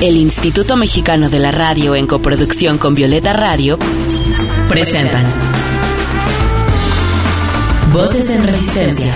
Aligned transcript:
el 0.00 0.16
Instituto 0.16 0.76
Mexicano 0.76 1.28
de 1.28 1.38
la 1.38 1.50
Radio 1.50 1.94
en 1.94 2.06
coproducción 2.06 2.78
con 2.78 2.94
Violeta 2.94 3.34
Radio 3.34 3.78
presentan 4.68 5.26
Voces 7.92 8.30
en 8.30 8.46
Resistencia 8.46 9.12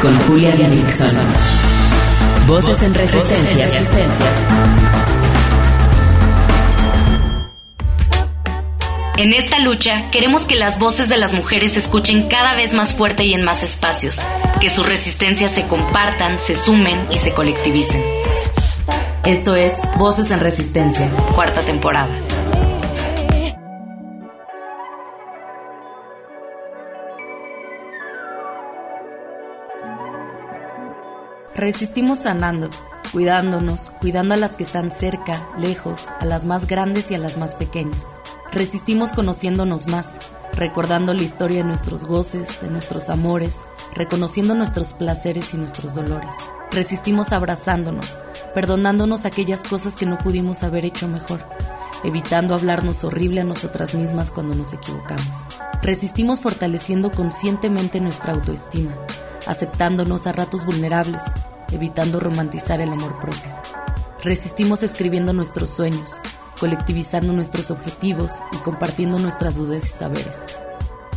con 0.00 0.16
Julia 0.28 0.52
Dixon. 0.52 1.10
Voces 2.46 2.82
en 2.82 2.94
Resistencia. 2.94 4.83
En 9.16 9.32
esta 9.32 9.60
lucha 9.60 10.10
queremos 10.10 10.44
que 10.44 10.56
las 10.56 10.80
voces 10.80 11.08
de 11.08 11.18
las 11.18 11.32
mujeres 11.34 11.74
se 11.74 11.78
escuchen 11.78 12.28
cada 12.28 12.56
vez 12.56 12.72
más 12.72 12.94
fuerte 12.94 13.24
y 13.24 13.32
en 13.32 13.44
más 13.44 13.62
espacios, 13.62 14.20
que 14.60 14.68
sus 14.68 14.88
resistencias 14.88 15.52
se 15.52 15.68
compartan, 15.68 16.40
se 16.40 16.56
sumen 16.56 16.98
y 17.12 17.18
se 17.18 17.32
colectivicen. 17.32 18.02
Esto 19.24 19.54
es 19.54 19.78
Voces 19.98 20.32
en 20.32 20.40
Resistencia, 20.40 21.08
cuarta 21.32 21.62
temporada. 21.62 22.08
Resistimos 31.54 32.18
sanando, 32.18 32.68
cuidándonos, 33.12 33.90
cuidando 34.00 34.34
a 34.34 34.36
las 34.36 34.56
que 34.56 34.64
están 34.64 34.90
cerca, 34.90 35.40
lejos, 35.56 36.08
a 36.18 36.24
las 36.24 36.44
más 36.44 36.66
grandes 36.66 37.12
y 37.12 37.14
a 37.14 37.18
las 37.18 37.36
más 37.36 37.54
pequeñas. 37.54 38.04
Resistimos 38.54 39.10
conociéndonos 39.10 39.88
más, 39.88 40.16
recordando 40.52 41.12
la 41.12 41.22
historia 41.22 41.58
de 41.58 41.64
nuestros 41.64 42.04
goces, 42.04 42.60
de 42.60 42.68
nuestros 42.68 43.10
amores, 43.10 43.64
reconociendo 43.96 44.54
nuestros 44.54 44.92
placeres 44.92 45.54
y 45.54 45.56
nuestros 45.56 45.96
dolores. 45.96 46.36
Resistimos 46.70 47.32
abrazándonos, 47.32 48.20
perdonándonos 48.54 49.26
aquellas 49.26 49.64
cosas 49.64 49.96
que 49.96 50.06
no 50.06 50.18
pudimos 50.18 50.62
haber 50.62 50.84
hecho 50.84 51.08
mejor, 51.08 51.40
evitando 52.04 52.54
hablarnos 52.54 53.02
horrible 53.02 53.40
a 53.40 53.44
nosotras 53.44 53.92
mismas 53.96 54.30
cuando 54.30 54.54
nos 54.54 54.72
equivocamos. 54.72 55.36
Resistimos 55.82 56.38
fortaleciendo 56.38 57.10
conscientemente 57.10 58.00
nuestra 58.00 58.34
autoestima, 58.34 58.92
aceptándonos 59.48 60.28
a 60.28 60.32
ratos 60.32 60.64
vulnerables, 60.64 61.24
evitando 61.72 62.20
romantizar 62.20 62.80
el 62.80 62.92
amor 62.92 63.18
propio. 63.18 63.50
Resistimos 64.22 64.84
escribiendo 64.84 65.32
nuestros 65.32 65.70
sueños, 65.70 66.20
colectivizando 66.64 67.34
nuestros 67.34 67.70
objetivos 67.70 68.40
y 68.50 68.56
compartiendo 68.56 69.18
nuestras 69.18 69.56
dudas 69.56 69.84
y 69.84 69.86
saberes. 69.86 70.40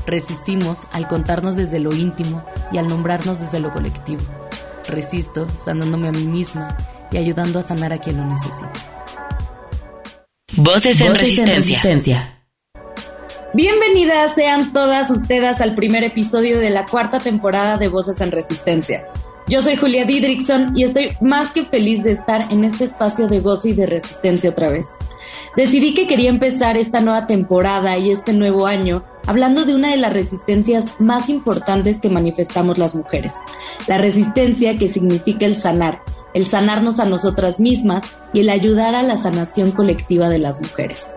Resistimos 0.05 0.87
al 0.91 1.07
contarnos 1.07 1.55
desde 1.55 1.79
lo 1.79 1.95
íntimo 1.95 2.43
y 2.69 2.79
al 2.79 2.89
nombrarnos 2.89 3.39
desde 3.39 3.61
lo 3.61 3.71
colectivo. 3.71 4.21
Resisto 4.89 5.47
sanándome 5.57 6.09
a 6.09 6.11
mí 6.11 6.25
misma 6.25 6.75
y 7.11 7.17
ayudando 7.17 7.59
a 7.59 7.63
sanar 7.63 7.93
a 7.93 7.97
quien 7.97 8.17
lo 8.17 8.25
necesita. 8.25 8.73
Voces 10.57 10.99
en, 10.99 11.15
resistencia. 11.15 12.43
Bienvenidas 13.53 14.35
sean 14.35 14.73
todas 14.73 15.09
ustedes 15.09 15.61
al 15.61 15.75
primer 15.75 16.03
episodio 16.03 16.59
de 16.59 16.71
la 16.71 16.83
cuarta 16.83 17.19
temporada 17.19 17.77
de 17.77 17.87
Voces 17.87 18.19
en 18.19 18.33
Resistencia. 18.33 19.05
Yo 19.47 19.61
soy 19.61 19.77
Julia 19.77 20.03
Didrickson 20.05 20.77
y 20.77 20.83
estoy 20.83 21.15
más 21.21 21.51
que 21.53 21.63
feliz 21.67 22.03
de 22.03 22.11
estar 22.11 22.41
en 22.51 22.65
este 22.65 22.83
espacio 22.83 23.29
de 23.29 23.39
gozo 23.39 23.69
y 23.69 23.73
de 23.73 23.85
resistencia 23.85 24.49
otra 24.49 24.69
vez. 24.69 24.87
Decidí 25.55 25.93
que 25.93 26.07
quería 26.07 26.29
empezar 26.29 26.77
esta 26.77 27.01
nueva 27.01 27.27
temporada 27.27 27.97
y 27.97 28.11
este 28.11 28.33
nuevo 28.33 28.67
año 28.67 29.03
hablando 29.25 29.65
de 29.65 29.75
una 29.75 29.91
de 29.91 29.97
las 29.97 30.13
resistencias 30.13 30.99
más 30.99 31.29
importantes 31.29 31.99
que 31.99 32.09
manifestamos 32.09 32.77
las 32.77 32.95
mujeres, 32.95 33.35
la 33.87 33.97
resistencia 33.97 34.77
que 34.77 34.89
significa 34.89 35.45
el 35.45 35.55
sanar, 35.55 36.01
el 36.33 36.45
sanarnos 36.45 36.99
a 36.99 37.05
nosotras 37.05 37.59
mismas 37.59 38.03
y 38.33 38.39
el 38.39 38.49
ayudar 38.49 38.95
a 38.95 39.03
la 39.03 39.17
sanación 39.17 39.71
colectiva 39.71 40.29
de 40.29 40.39
las 40.39 40.61
mujeres. 40.61 41.13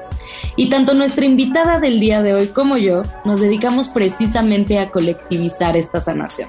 Y 0.56 0.68
tanto 0.70 0.94
nuestra 0.94 1.24
invitada 1.24 1.78
del 1.78 2.00
día 2.00 2.22
de 2.22 2.34
hoy 2.34 2.48
como 2.48 2.76
yo 2.76 3.02
nos 3.24 3.40
dedicamos 3.40 3.88
precisamente 3.88 4.78
a 4.78 4.90
colectivizar 4.90 5.76
esta 5.76 6.00
sanación. 6.00 6.48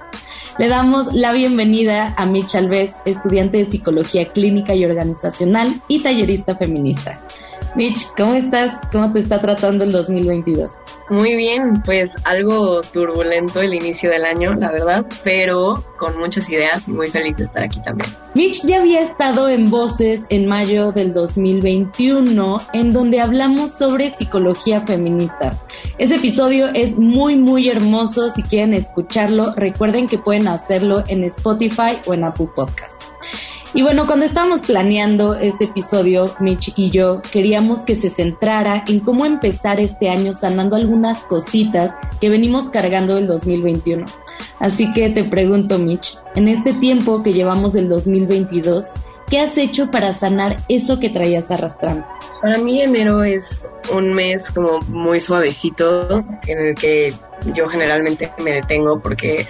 Le 0.57 0.67
damos 0.67 1.13
la 1.13 1.31
bienvenida 1.31 2.13
a 2.17 2.25
Mitch 2.25 2.55
Alves, 2.55 2.95
estudiante 3.05 3.57
de 3.57 3.65
Psicología 3.65 4.31
Clínica 4.31 4.75
y 4.75 4.83
Organizacional 4.85 5.81
y 5.87 6.01
tallerista 6.01 6.55
feminista. 6.55 7.21
Mitch, 7.75 8.07
¿cómo 8.17 8.33
estás? 8.33 8.73
¿Cómo 8.91 9.13
te 9.13 9.19
está 9.19 9.39
tratando 9.39 9.85
el 9.85 9.93
2022? 9.93 10.73
Muy 11.09 11.35
bien, 11.35 11.81
pues 11.85 12.11
algo 12.25 12.81
turbulento 12.81 13.61
el 13.61 13.73
inicio 13.73 14.09
del 14.09 14.25
año, 14.25 14.53
la 14.55 14.71
verdad, 14.71 15.05
pero 15.23 15.81
con 15.97 16.17
muchas 16.19 16.49
ideas 16.49 16.87
y 16.89 16.91
muy 16.91 17.07
feliz 17.07 17.37
de 17.37 17.45
estar 17.45 17.63
aquí 17.63 17.81
también. 17.81 18.09
Mitch 18.35 18.65
ya 18.65 18.79
había 18.81 18.99
estado 18.99 19.47
en 19.47 19.69
Voces 19.69 20.25
en 20.29 20.47
mayo 20.47 20.91
del 20.91 21.13
2021, 21.13 22.57
en 22.73 22.91
donde 22.91 23.21
hablamos 23.21 23.71
sobre 23.71 24.09
psicología 24.09 24.85
feminista. 24.85 25.57
Ese 25.97 26.15
episodio 26.15 26.67
es 26.73 26.97
muy, 26.97 27.35
muy 27.35 27.69
hermoso. 27.69 28.29
Si 28.29 28.43
quieren 28.43 28.73
escucharlo, 28.73 29.53
recuerden 29.55 30.07
que 30.07 30.17
pueden 30.17 30.49
hacerlo 30.49 31.03
en 31.07 31.23
Spotify 31.23 31.99
o 32.05 32.13
en 32.13 32.25
Apple 32.25 32.49
Podcast. 32.53 33.00
Y 33.73 33.83
bueno, 33.83 34.05
cuando 34.05 34.25
estábamos 34.25 34.63
planeando 34.63 35.33
este 35.35 35.63
episodio, 35.65 36.25
Mitch 36.41 36.73
y 36.75 36.89
yo 36.89 37.21
queríamos 37.31 37.83
que 37.83 37.95
se 37.95 38.09
centrara 38.09 38.83
en 38.85 38.99
cómo 38.99 39.25
empezar 39.25 39.79
este 39.79 40.09
año 40.09 40.33
sanando 40.33 40.75
algunas 40.75 41.21
cositas 41.21 41.95
que 42.19 42.29
venimos 42.29 42.67
cargando 42.67 43.15
del 43.15 43.27
2021. 43.27 44.05
Así 44.59 44.91
que 44.91 45.09
te 45.09 45.23
pregunto, 45.23 45.79
Mitch, 45.79 46.17
en 46.35 46.49
este 46.49 46.73
tiempo 46.73 47.23
que 47.23 47.31
llevamos 47.31 47.71
del 47.71 47.87
2022, 47.87 48.87
¿qué 49.29 49.39
has 49.39 49.57
hecho 49.57 49.89
para 49.89 50.11
sanar 50.11 50.57
eso 50.67 50.99
que 50.99 51.09
traías 51.09 51.49
arrastrando? 51.49 52.05
Para 52.41 52.57
mí 52.57 52.81
enero 52.81 53.23
es 53.23 53.63
un 53.93 54.13
mes 54.13 54.51
como 54.51 54.79
muy 54.89 55.21
suavecito 55.21 56.25
en 56.45 56.57
el 56.57 56.75
que 56.75 57.13
yo 57.53 57.67
generalmente 57.69 58.33
me 58.43 58.51
detengo 58.51 58.99
porque 58.99 59.47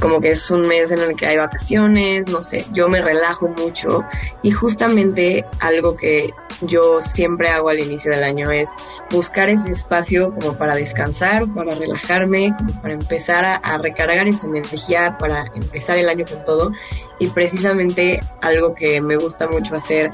como 0.00 0.20
que 0.20 0.30
es 0.30 0.50
un 0.50 0.62
mes 0.62 0.90
en 0.90 1.00
el 1.00 1.16
que 1.16 1.26
hay 1.26 1.36
vacaciones, 1.36 2.28
no 2.28 2.42
sé, 2.42 2.64
yo 2.72 2.88
me 2.88 3.00
relajo 3.00 3.48
mucho. 3.48 4.04
Y 4.42 4.50
justamente 4.50 5.44
algo 5.60 5.96
que 5.96 6.32
yo 6.62 7.00
siempre 7.02 7.48
hago 7.48 7.68
al 7.68 7.80
inicio 7.80 8.12
del 8.12 8.24
año 8.24 8.50
es 8.50 8.70
buscar 9.10 9.48
ese 9.48 9.70
espacio 9.70 10.34
como 10.34 10.56
para 10.56 10.74
descansar, 10.74 11.46
para 11.54 11.74
relajarme, 11.74 12.54
como 12.56 12.80
para 12.80 12.94
empezar 12.94 13.44
a, 13.44 13.78
recargar 13.78 14.26
esa 14.26 14.46
energía, 14.46 15.16
para 15.18 15.46
empezar 15.54 15.96
el 15.96 16.08
año 16.08 16.24
con 16.26 16.44
todo. 16.44 16.72
Y 17.18 17.28
precisamente 17.28 18.20
algo 18.42 18.74
que 18.74 19.00
me 19.00 19.16
gusta 19.16 19.48
mucho 19.48 19.74
hacer 19.74 20.10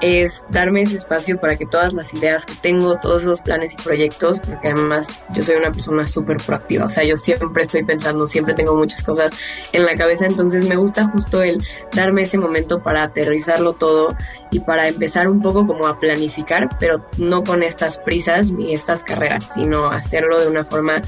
es 0.00 0.44
darme 0.50 0.82
ese 0.82 0.96
espacio 0.96 1.40
para 1.40 1.56
que 1.56 1.66
todas 1.66 1.92
las 1.94 2.12
ideas 2.12 2.44
que 2.44 2.54
tengo, 2.60 2.96
todos 2.96 3.22
esos 3.22 3.40
planes 3.40 3.74
y 3.74 3.76
proyectos, 3.76 4.40
porque 4.40 4.68
además 4.68 5.08
yo 5.32 5.42
soy 5.42 5.56
una 5.56 5.72
persona 5.72 6.06
súper 6.06 6.36
proactiva, 6.38 6.84
o 6.84 6.90
sea, 6.90 7.04
yo 7.04 7.16
siempre 7.16 7.62
estoy 7.62 7.82
pensando, 7.82 8.26
siempre 8.26 8.54
tengo 8.54 8.76
muchas 8.76 9.02
cosas 9.02 9.25
en 9.72 9.84
la 9.84 9.94
cabeza, 9.96 10.26
entonces 10.26 10.66
me 10.66 10.76
gusta 10.76 11.06
justo 11.06 11.42
el 11.42 11.62
darme 11.92 12.22
ese 12.22 12.38
momento 12.38 12.82
para 12.82 13.02
aterrizarlo 13.02 13.74
todo 13.74 14.16
y 14.50 14.60
para 14.60 14.88
empezar 14.88 15.28
un 15.28 15.42
poco 15.42 15.66
como 15.66 15.86
a 15.86 15.98
planificar, 15.98 16.76
pero 16.78 17.06
no 17.18 17.44
con 17.44 17.62
estas 17.62 17.98
prisas 17.98 18.50
ni 18.50 18.72
estas 18.74 19.02
carreras, 19.02 19.48
sino 19.54 19.86
hacerlo 19.90 20.40
de 20.40 20.48
una 20.48 20.64
forma 20.64 21.02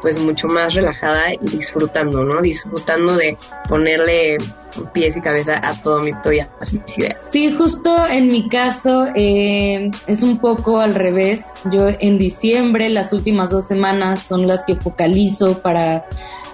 pues 0.00 0.18
mucho 0.18 0.48
más 0.48 0.74
relajada 0.74 1.32
y 1.32 1.48
disfrutando, 1.48 2.24
¿no? 2.24 2.42
Disfrutando 2.42 3.16
de 3.16 3.38
ponerle 3.68 4.36
pies 4.92 5.16
y 5.16 5.20
cabeza 5.20 5.60
a 5.62 5.80
todo 5.80 6.00
mi 6.00 6.10
y 6.10 6.40
a 6.40 6.48
mis 6.84 6.98
ideas. 6.98 7.26
Sí, 7.30 7.54
justo 7.56 8.06
en 8.06 8.28
mi 8.28 8.48
caso 8.48 9.06
eh, 9.14 9.90
es 10.06 10.22
un 10.22 10.38
poco 10.38 10.80
al 10.80 10.94
revés. 10.94 11.46
Yo 11.70 11.88
en 11.88 12.18
diciembre, 12.18 12.90
las 12.90 13.12
últimas 13.12 13.50
dos 13.50 13.66
semanas 13.66 14.22
son 14.22 14.46
las 14.46 14.64
que 14.64 14.76
focalizo 14.76 15.60
para, 15.60 16.06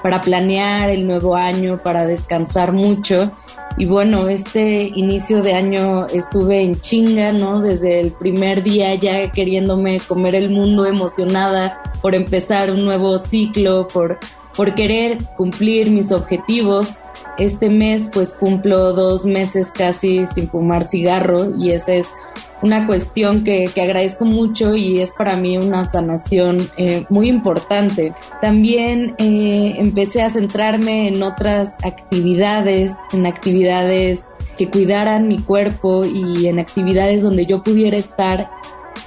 para 0.02 0.20
planear 0.20 0.90
el 0.90 1.06
nuevo 1.06 1.36
año, 1.36 1.80
para 1.82 2.06
descansar 2.06 2.72
mucho. 2.72 3.32
Y 3.78 3.86
bueno, 3.86 4.28
este 4.28 4.82
inicio 4.94 5.42
de 5.42 5.54
año 5.54 6.06
estuve 6.06 6.62
en 6.62 6.80
chinga, 6.80 7.32
¿no? 7.32 7.60
Desde 7.60 8.00
el 8.00 8.12
primer 8.12 8.62
día 8.62 8.94
ya 8.94 9.30
queriéndome 9.30 10.00
comer 10.00 10.34
el 10.34 10.50
mundo, 10.50 10.86
emocionada 10.86 11.82
por 12.02 12.14
empezar 12.14 12.70
un 12.70 12.84
nuevo 12.84 13.18
ciclo, 13.18 13.86
por, 13.88 14.18
por 14.60 14.74
querer 14.74 15.16
cumplir 15.38 15.90
mis 15.90 16.12
objetivos. 16.12 16.98
Este 17.38 17.70
mes 17.70 18.10
pues 18.12 18.34
cumplo 18.34 18.92
dos 18.92 19.24
meses 19.24 19.72
casi 19.72 20.26
sin 20.26 20.50
fumar 20.50 20.84
cigarro 20.84 21.56
y 21.58 21.70
esa 21.70 21.94
es 21.94 22.12
una 22.60 22.86
cuestión 22.86 23.42
que, 23.42 23.70
que 23.74 23.80
agradezco 23.80 24.26
mucho 24.26 24.74
y 24.74 25.00
es 25.00 25.12
para 25.12 25.34
mí 25.36 25.56
una 25.56 25.86
sanación 25.86 26.58
eh, 26.76 27.06
muy 27.08 27.30
importante. 27.30 28.12
También 28.42 29.14
eh, 29.16 29.76
empecé 29.78 30.20
a 30.20 30.28
centrarme 30.28 31.08
en 31.08 31.22
otras 31.22 31.78
actividades, 31.82 32.92
en 33.14 33.24
actividades 33.24 34.28
que 34.58 34.68
cuidaran 34.68 35.26
mi 35.26 35.38
cuerpo 35.38 36.04
y 36.04 36.48
en 36.48 36.58
actividades 36.58 37.22
donde 37.22 37.46
yo 37.46 37.62
pudiera 37.62 37.96
estar 37.96 38.50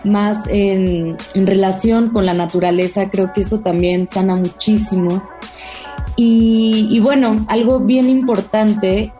más 0.03 0.47
en, 0.47 1.18
relación 1.33 2.09
con 2.09 2.25
la 2.25 2.33
naturaleza. 2.33 3.09
Creo 3.09 3.31
que 3.33 3.41
eso 3.41 3.59
también 3.59 4.07
sana 4.07 4.35
muchísimo. 4.35 5.24
Y, 6.15 6.88
y, 6.91 7.00
bueno, 7.00 7.45
algo 7.47 7.80
bien 7.80 8.09
importante 8.09 9.12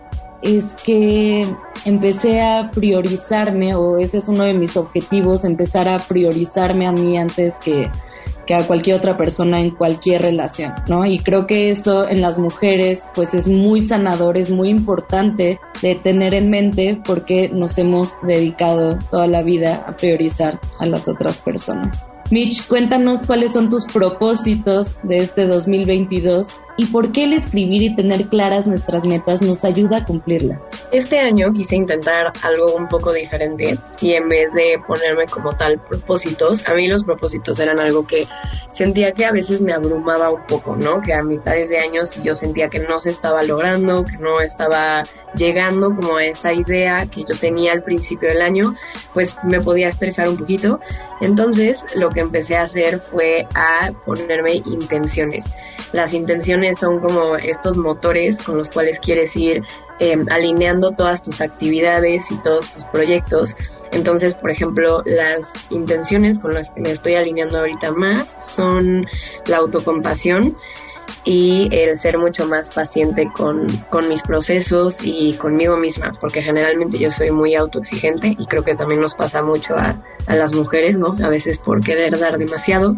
es 0.42 0.74
que 0.86 1.48
empecé 1.86 2.42
a 2.42 2.70
priorizarme, 2.72 3.76
o 3.76 3.98
ese 3.98 4.18
es 4.18 4.28
uno 4.28 4.44
de 4.44 4.54
mis 4.54 4.78
objetivos, 4.78 5.46
empezar 5.46 5.88
a 5.88 5.98
priorizarme 5.98 6.86
a 6.86 6.92
mí 6.92 7.18
antes 7.18 7.58
que, 7.58 7.90
que 8.46 8.56
a 8.56 8.68
cualquier 8.68 8.98
otra 8.98 9.18
persona 9.18 9.60
en 9.60 9.72
cualquier 9.72 10.22
relación, 10.22 10.74
¿no? 10.88 11.06
Y 11.06 11.20
creo 11.20 11.48
que 11.48 11.70
eso 11.70 12.08
en 12.08 12.22
las 12.22 12.38
mujeres 12.38 13.08
pues 13.14 13.34
es 13.34 13.48
muy 13.48 13.82
sanador, 13.82 14.38
es 14.38 14.50
muy 14.52 14.70
importante 14.70 15.60
de 15.82 15.96
tener 15.96 16.34
en 16.34 16.50
mente 16.50 17.02
porque 17.04 17.50
nos 17.50 17.78
hemos 17.78 18.14
dedicado 18.24 18.98
toda 19.10 19.28
la 19.28 19.44
vida 19.44 19.84
a 19.88 19.96
priorizar 19.96 20.60
a 20.80 20.86
las 20.86 21.08
otras 21.08 21.40
personas. 21.40 22.10
Mitch, 22.32 22.68
cuéntanos 22.68 23.26
cuáles 23.26 23.54
son 23.54 23.70
tus 23.70 23.86
propósitos 23.86 24.96
de 25.04 25.18
este 25.18 25.46
2022 25.46 26.48
y 26.78 26.86
por 26.88 27.12
qué 27.12 27.26
el 27.26 27.34
escribir 27.34 27.82
y 27.84 27.96
tener 27.96 28.28
claras 28.28 28.66
nuestras 28.68 29.06
metas 29.06 29.42
nos 29.42 29.64
ayuda 29.64 29.98
a 29.98 30.06
cumplirlas. 30.06 30.72
Este 30.92 31.20
año 31.20 31.52
quise 31.54 31.76
intentar 31.76 32.34
algo 32.42 32.76
un 32.76 32.88
poco 32.88 33.14
diferente 33.14 33.78
y 34.02 34.14
en 34.14 34.30
vez 34.30 34.54
de 34.54 34.80
ponerme 34.86 35.26
como 35.28 35.56
tal 35.56 35.80
propósitos, 35.80 36.68
a 36.68 36.74
mí 36.74 36.88
los 36.88 37.04
propósitos 37.04 37.60
eran 37.60 37.80
algo 37.80 38.06
que 38.08 38.28
sentía 38.72 39.12
que 39.12 39.26
a 39.26 39.32
veces 39.32 39.62
me 39.62 39.74
abrumaba 39.74 40.32
un 40.32 40.46
poco, 40.48 40.76
¿no? 40.76 41.02
Que 41.02 41.14
a 41.14 41.24
mitades 41.24 41.70
de 41.70 41.78
años 41.78 42.22
yo 42.24 42.36
sentía 42.36 42.70
que 42.70 42.80
no 42.80 43.00
se 43.00 43.12
estaba 43.12 43.44
logrando, 43.44 44.06
que 44.06 44.18
no 44.18 44.42
estaba 44.42 45.04
llegando 45.36 45.96
como 45.96 46.18
a 46.18 46.26
esa 46.26 46.54
idea 46.54 47.06
que 47.06 47.22
yo 47.22 47.36
tenía 47.40 47.74
al 47.74 47.84
principio 47.84 48.30
del 48.30 48.42
año, 48.42 48.76
pues 49.14 49.38
me 49.44 49.62
podía 49.62 49.90
estresar 49.90 50.28
un 50.30 50.38
poquito. 50.38 50.80
Entonces 51.22 51.86
lo 51.96 52.10
que 52.10 52.22
empecé 52.22 52.58
a 52.58 52.64
hacer 52.64 53.00
fue 53.00 53.48
a 53.54 53.92
ponerme 54.06 54.54
intenciones. 54.66 55.46
Las 55.92 56.14
intenciones 56.14 56.80
son 56.80 57.00
como 57.00 57.36
estos 57.36 57.78
motores 57.78 58.42
con 58.42 58.58
los 58.58 58.70
cuales 58.70 59.00
quieres 59.00 59.36
ir 59.36 59.64
em, 60.00 60.26
alineando 60.30 60.92
todas 60.92 61.22
tus 61.24 61.42
actividades 61.42 62.32
y 62.32 62.38
todos 62.38 62.70
tus 62.72 62.84
proyectos. 62.86 63.56
Entonces, 63.92 64.34
por 64.34 64.50
ejemplo, 64.50 65.04
las 65.06 65.68
intenciones 65.70 66.40
con 66.40 66.54
las 66.54 66.72
que 66.72 66.82
me 66.82 66.92
estoy 66.92 67.16
alineando 67.16 67.60
ahorita 67.60 67.92
más 67.92 68.36
son 68.40 69.06
la 69.46 69.58
autocompasión, 69.58 70.58
y 71.24 71.70
el 71.72 71.98
ser 71.98 72.18
mucho 72.18 72.48
más 72.48 72.70
paciente 72.70 73.30
con, 73.34 73.68
con, 73.90 74.08
mis 74.10 74.22
procesos 74.22 75.00
y 75.04 75.34
conmigo 75.34 75.78
misma, 75.78 76.18
porque 76.20 76.42
generalmente 76.42 76.98
yo 76.98 77.10
soy 77.10 77.32
muy 77.32 77.56
autoexigente 77.56 78.36
y 78.38 78.46
creo 78.48 78.64
que 78.64 78.76
también 78.76 79.02
nos 79.02 79.16
pasa 79.16 79.42
mucho 79.42 79.76
a, 79.76 80.02
a 80.28 80.36
las 80.36 80.54
mujeres, 80.54 80.98
¿no? 80.98 81.16
A 81.24 81.30
veces 81.30 81.60
por 81.60 81.82
querer 81.82 82.20
dar 82.20 82.38
demasiado. 82.38 82.96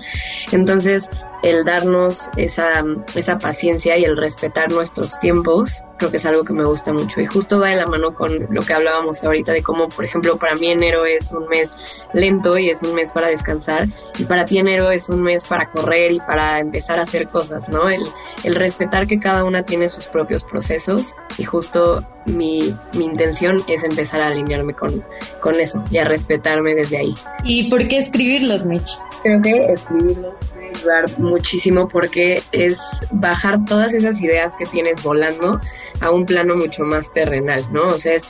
Entonces, 0.51 1.09
el 1.45 1.63
darnos 1.63 2.29
esa, 2.37 2.83
esa 3.13 3.37
paciencia 3.37 3.95
y 3.97 4.03
el 4.03 4.17
respetar 4.17 4.71
nuestros 4.71 5.19
tiempos, 5.19 5.83
creo 5.99 6.09
que 6.09 6.17
es 6.17 6.25
algo 6.25 6.43
que 6.43 6.53
me 6.53 6.65
gusta 6.65 6.91
mucho. 6.91 7.21
Y 7.21 7.27
justo 7.27 7.59
va 7.59 7.67
de 7.69 7.75
la 7.75 7.85
mano 7.85 8.15
con 8.15 8.47
lo 8.49 8.61
que 8.61 8.73
hablábamos 8.73 9.23
ahorita 9.23 9.51
de 9.51 9.61
cómo, 9.61 9.87
por 9.89 10.05
ejemplo, 10.05 10.37
para 10.37 10.55
mí 10.55 10.71
enero 10.71 11.05
es 11.05 11.31
un 11.33 11.47
mes 11.47 11.75
lento 12.13 12.57
y 12.57 12.69
es 12.69 12.81
un 12.81 12.95
mes 12.95 13.11
para 13.11 13.27
descansar. 13.27 13.85
Y 14.17 14.25
para 14.25 14.45
ti 14.45 14.57
enero 14.57 14.89
es 14.89 15.07
un 15.07 15.21
mes 15.21 15.45
para 15.45 15.69
correr 15.69 16.13
y 16.13 16.19
para 16.19 16.59
empezar 16.59 16.97
a 16.99 17.03
hacer 17.03 17.29
cosas, 17.29 17.69
¿no? 17.69 17.89
El, 17.89 18.04
el 18.43 18.55
respetar 18.55 19.07
que 19.07 19.19
cada 19.19 19.43
una 19.43 19.63
tiene 19.63 19.89
sus 19.89 20.05
propios 20.05 20.43
procesos 20.43 21.13
y 21.37 21.43
justo 21.43 22.05
mi, 22.25 22.75
mi 22.97 23.05
intención 23.05 23.57
es 23.67 23.83
empezar 23.83 24.21
a 24.21 24.27
alinearme 24.27 24.73
con, 24.73 25.03
con 25.41 25.55
eso 25.59 25.83
y 25.91 25.97
a 25.97 26.05
respetarme 26.05 26.75
desde 26.75 26.97
ahí. 26.97 27.15
¿Y 27.43 27.69
por 27.69 27.87
qué 27.87 27.97
escribirlos, 27.97 28.65
Mitch? 28.65 28.97
Creo 29.23 29.41
que 29.41 29.73
escribirlos 29.73 30.33
ayudar 30.75 31.19
muchísimo 31.19 31.87
porque 31.87 32.41
es 32.51 32.79
bajar 33.11 33.65
todas 33.65 33.93
esas 33.93 34.21
ideas 34.21 34.53
que 34.57 34.65
tienes 34.65 35.01
volando 35.03 35.59
a 36.01 36.11
un 36.11 36.25
plano 36.25 36.55
mucho 36.55 36.83
más 36.83 37.11
terrenal, 37.13 37.61
¿no? 37.71 37.87
O 37.87 37.99
sea, 37.99 38.15
es 38.15 38.29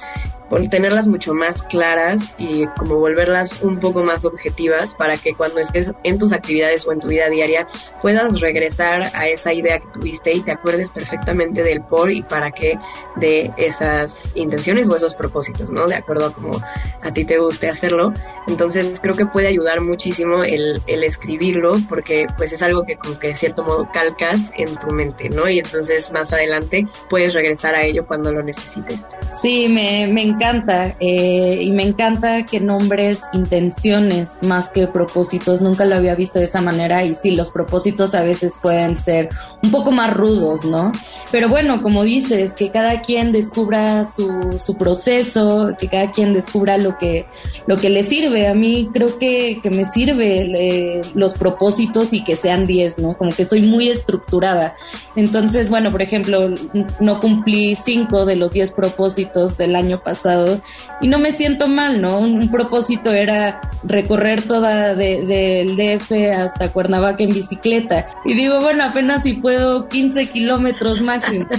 tenerlas 0.69 1.07
mucho 1.07 1.33
más 1.33 1.63
claras 1.63 2.35
y 2.37 2.65
como 2.77 2.95
volverlas 2.95 3.61
un 3.61 3.79
poco 3.79 4.03
más 4.03 4.25
objetivas 4.25 4.95
para 4.95 5.17
que 5.17 5.33
cuando 5.33 5.59
estés 5.59 5.91
en 6.03 6.19
tus 6.19 6.33
actividades 6.33 6.85
o 6.87 6.91
en 6.91 6.99
tu 6.99 7.07
vida 7.07 7.29
diaria 7.29 7.67
puedas 8.01 8.39
regresar 8.39 9.11
a 9.13 9.27
esa 9.27 9.53
idea 9.53 9.79
que 9.79 9.87
tuviste 9.87 10.33
y 10.33 10.41
te 10.41 10.51
acuerdes 10.51 10.89
perfectamente 10.89 11.63
del 11.63 11.81
por 11.81 12.11
y 12.11 12.21
para 12.21 12.51
qué 12.51 12.77
de 13.15 13.51
esas 13.57 14.31
intenciones 14.35 14.87
o 14.87 14.95
esos 14.95 15.15
propósitos, 15.15 15.71
¿no? 15.71 15.87
De 15.87 15.95
acuerdo 15.95 16.27
a 16.27 16.33
como 16.33 16.59
a 17.01 17.13
ti 17.13 17.25
te 17.25 17.37
guste 17.37 17.69
hacerlo. 17.69 18.13
Entonces 18.47 18.99
creo 19.01 19.15
que 19.15 19.25
puede 19.25 19.47
ayudar 19.47 19.81
muchísimo 19.81 20.43
el, 20.43 20.81
el 20.87 21.03
escribirlo 21.03 21.77
porque 21.89 22.27
pues 22.37 22.53
es 22.53 22.61
algo 22.61 22.85
que 22.85 22.97
como 22.97 23.19
que 23.19 23.29
de 23.29 23.35
cierto 23.35 23.63
modo 23.63 23.89
calcas 23.91 24.51
en 24.55 24.77
tu 24.77 24.91
mente, 24.91 25.29
¿no? 25.29 25.49
Y 25.49 25.59
entonces 25.59 26.11
más 26.11 26.31
adelante 26.31 26.85
puedes 27.09 27.33
regresar 27.33 27.75
a 27.75 27.83
ello 27.83 28.05
cuando 28.05 28.31
lo 28.31 28.43
necesites. 28.43 29.03
Sí, 29.31 29.67
me, 29.67 30.07
me 30.07 30.23
encanta 30.23 30.95
eh, 30.99 31.59
y 31.61 31.71
me 31.71 31.83
encanta 31.83 32.45
que 32.45 32.59
nombres 32.59 33.21
intenciones 33.33 34.37
más 34.41 34.69
que 34.69 34.87
propósitos. 34.87 35.61
Nunca 35.61 35.85
lo 35.85 35.95
había 35.95 36.15
visto 36.15 36.39
de 36.39 36.45
esa 36.45 36.61
manera 36.61 37.03
y 37.03 37.15
sí, 37.15 37.31
los 37.31 37.51
propósitos 37.51 38.15
a 38.15 38.23
veces 38.23 38.57
pueden 38.61 38.95
ser 38.95 39.29
un 39.61 39.71
poco 39.71 39.91
más 39.91 40.13
rudos, 40.13 40.63
¿no? 40.65 40.91
Pero 41.31 41.49
bueno, 41.49 41.81
como 41.81 42.03
dices, 42.03 42.53
que 42.53 42.71
cada 42.71 43.01
quien 43.01 43.31
descubra 43.31 44.05
su, 44.05 44.57
su 44.57 44.75
proceso, 44.75 45.71
que 45.77 45.87
cada 45.87 46.11
quien 46.11 46.33
descubra 46.33 46.77
lo 46.77 46.97
que, 46.97 47.25
lo 47.67 47.75
que 47.75 47.89
le 47.89 48.03
sirve. 48.03 48.47
A 48.47 48.53
mí 48.53 48.89
creo 48.93 49.19
que, 49.19 49.59
que 49.61 49.69
me 49.69 49.85
sirve 49.85 50.41
eh, 50.41 51.01
los 51.13 51.33
propósitos 51.33 52.13
y 52.13 52.23
que 52.23 52.35
sean 52.35 52.65
10, 52.65 52.99
¿no? 52.99 53.17
Como 53.17 53.31
que 53.31 53.43
soy 53.43 53.63
muy 53.63 53.89
estructurada. 53.89 54.75
Entonces, 55.15 55.69
bueno, 55.69 55.91
por 55.91 56.01
ejemplo, 56.01 56.53
no 56.99 57.19
cumplí 57.19 57.75
cinco 57.75 58.25
de 58.25 58.35
los 58.35 58.51
10 58.51 58.71
propósitos 58.71 59.14
del 59.57 59.75
año 59.75 60.01
pasado 60.03 60.61
y 61.01 61.07
no 61.07 61.19
me 61.19 61.31
siento 61.31 61.67
mal, 61.67 62.01
¿no? 62.01 62.19
Un, 62.19 62.49
propósito 62.49 63.11
era 63.11 63.61
recorrer 63.83 64.41
toda 64.41 64.93
del 64.95 65.75
DF 65.75 66.11
hasta 66.37 66.71
Cuernavaca 66.71 67.23
en 67.23 67.33
bicicleta. 67.33 68.07
Y 68.23 68.33
digo, 68.33 68.59
bueno, 68.61 68.85
apenas 68.85 69.23
si 69.23 69.33
puedo 69.33 69.87
15 69.87 70.27
kilómetros 70.27 71.01
máximo. 71.01 71.47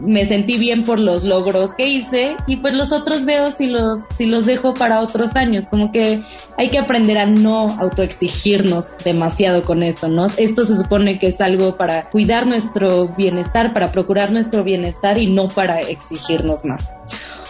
me 0.00 0.24
sentí 0.24 0.58
bien 0.58 0.82
por 0.82 0.98
los 0.98 1.24
logros 1.24 1.72
que 1.74 1.86
hice 1.86 2.36
y 2.46 2.56
pues 2.56 2.74
los 2.74 2.92
otros 2.92 3.24
veo 3.24 3.50
si 3.50 3.66
los, 3.66 4.00
si 4.10 4.26
los 4.26 4.46
dejo 4.46 4.74
para 4.74 5.00
otros 5.00 5.36
años. 5.36 5.66
Como 5.66 5.92
que 5.92 6.22
hay 6.56 6.70
que 6.70 6.78
aprender 6.78 7.18
a 7.18 7.26
no 7.26 7.68
autoexigirnos 7.78 8.88
demasiado 9.04 9.62
con 9.62 9.82
esto, 9.82 10.08
¿no? 10.08 10.26
Esto 10.36 10.64
se 10.64 10.76
supone 10.76 11.18
que 11.18 11.28
es 11.28 11.40
algo 11.40 11.76
para 11.76 12.10
cuidar 12.10 12.46
nuestro 12.46 13.08
bienestar, 13.08 13.72
para 13.72 13.92
procurar 13.92 14.32
nuestro 14.32 14.64
bienestar 14.64 15.18
y 15.18 15.28
no 15.28 15.48
para 15.48 15.80
exigirnos 15.80 16.64
más. 16.64 16.73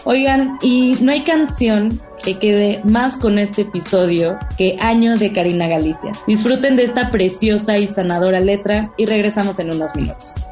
Oigan, 0.05 0.59
y 0.61 0.97
no 1.01 1.13
hay 1.13 1.25
canción 1.25 2.01
que 2.23 2.39
quede 2.39 2.81
más 2.85 3.17
con 3.17 3.39
este 3.39 3.63
episodio 3.63 4.39
que 4.59 4.77
Año 4.81 5.17
de 5.17 5.33
Karina 5.33 5.67
Galicia. 5.67 6.13
Disfruten 6.27 6.77
de 6.77 6.85
esta 6.85 7.11
preciosa 7.11 7.79
y 7.79 7.87
sanadora 7.87 8.41
letra 8.41 8.91
y 8.99 9.07
regresamos 9.07 9.59
en 9.59 9.73
unos 9.73 9.95
minutos. 9.95 10.47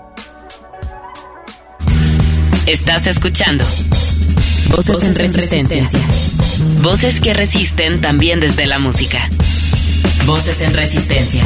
Estás 2.67 3.07
escuchando 3.07 3.65
Voces, 4.71 5.03
en 5.03 5.15
resistencia. 5.15 5.89
Voces 6.81 7.21
que 7.21 7.35
resisten 7.35 8.01
también 8.01 8.41
desde 8.41 8.67
la 8.67 8.79
música. 8.79 9.29
Voces 10.25 10.61
en 10.61 10.73
resistencia. 10.73 11.43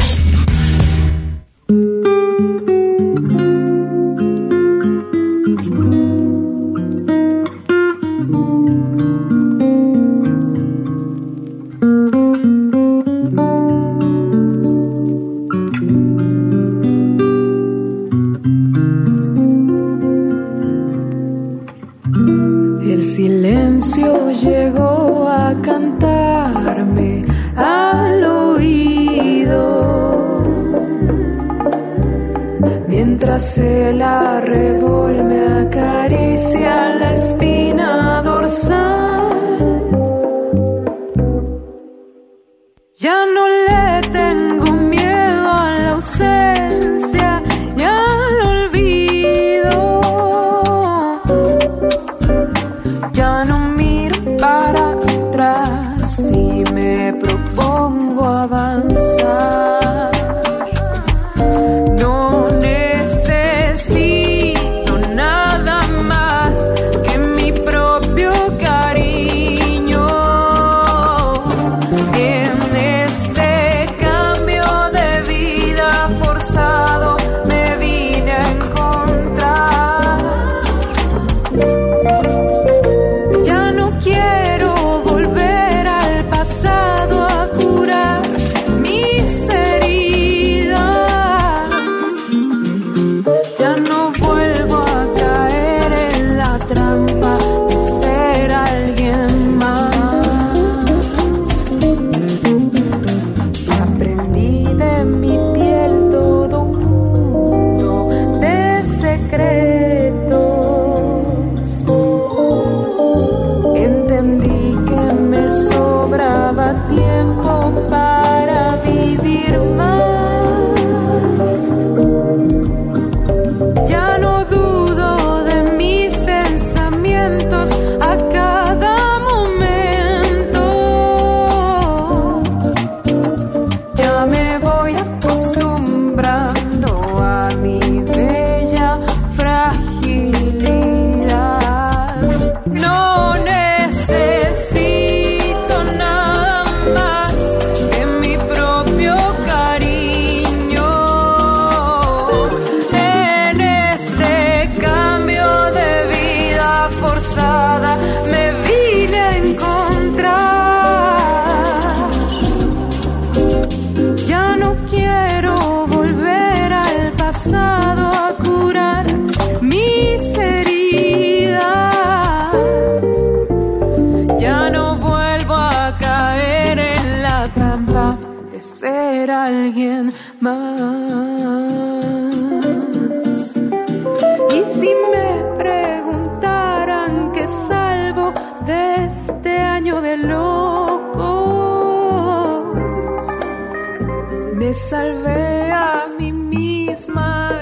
salvé 194.77 195.71
a 195.71 196.07
mí 196.07 196.31
misma. 196.31 197.61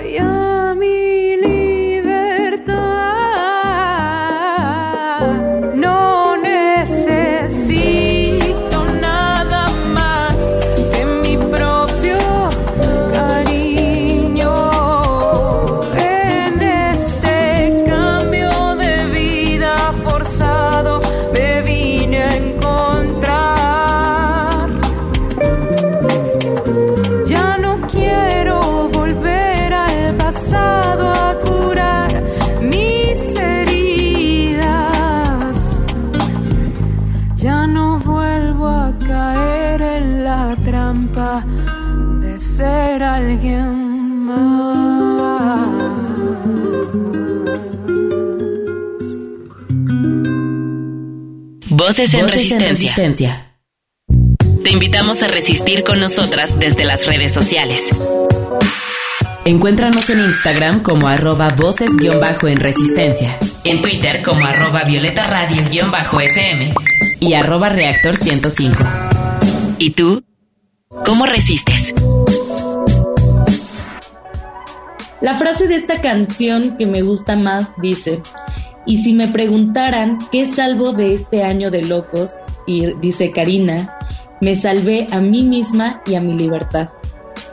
Voces, 51.69 52.13
en, 52.13 52.27
resistencia. 52.27 53.57
Te 54.63 54.71
invitamos 54.71 55.23
a 55.23 55.27
resistir 55.27 55.83
con 55.85 56.01
nosotras 56.01 56.59
desde 56.59 56.83
las 56.83 57.05
redes 57.05 57.31
sociales. 57.31 57.89
Encuéntranos 59.45 60.09
en 60.09 60.19
Instagram 60.19 60.81
como 60.83 61.07
arroba 61.07 61.49
voces-en 61.49 62.59
resistencia. 62.59 63.37
En 63.63 63.81
Twitter 63.81 64.21
como 64.21 64.45
arroba 64.45 64.83
violeta 64.83 65.25
radio-fm 65.27 66.73
y 67.21 67.33
arroba 67.33 67.69
reactor 67.69 68.17
105. 68.17 68.83
¿Y 69.77 69.91
tú? 69.91 70.21
¿Cómo 71.03 71.25
resistes? 71.25 71.93
La 75.21 75.33
frase 75.33 75.67
de 75.67 75.75
esta 75.75 75.99
canción 76.01 76.77
que 76.77 76.85
me 76.85 77.01
gusta 77.01 77.35
más 77.35 77.73
dice, 77.81 78.21
y 78.85 79.03
si 79.03 79.13
me 79.13 79.27
preguntaran 79.27 80.19
qué 80.31 80.45
salvo 80.45 80.93
de 80.93 81.15
este 81.15 81.43
año 81.43 81.71
de 81.71 81.83
locos, 81.83 82.35
y 82.67 82.93
dice 83.01 83.31
Karina, 83.31 83.97
me 84.41 84.55
salvé 84.55 85.07
a 85.11 85.19
mí 85.19 85.43
misma 85.43 86.01
y 86.05 86.15
a 86.15 86.21
mi 86.21 86.33
libertad. 86.35 86.89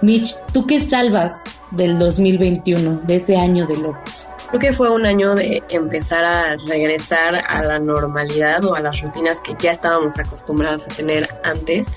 Mitch, 0.02 0.36
¿tú 0.52 0.66
qué 0.66 0.78
salvas 0.78 1.42
del 1.70 1.98
2021, 1.98 3.00
de 3.04 3.16
ese 3.16 3.36
año 3.36 3.66
de 3.66 3.78
locos? 3.78 4.26
Creo 4.48 4.60
que 4.60 4.72
fue 4.74 4.90
un 4.90 5.06
año 5.06 5.34
de 5.34 5.62
empezar 5.70 6.24
a 6.24 6.56
regresar 6.68 7.42
a 7.48 7.62
la 7.62 7.78
normalidad 7.78 8.62
o 8.66 8.74
a 8.74 8.80
las 8.80 9.00
rutinas 9.00 9.40
que 9.40 9.56
ya 9.58 9.72
estábamos 9.72 10.18
acostumbrados 10.18 10.84
a 10.84 10.88
tener 10.88 11.26
antes. 11.42 11.88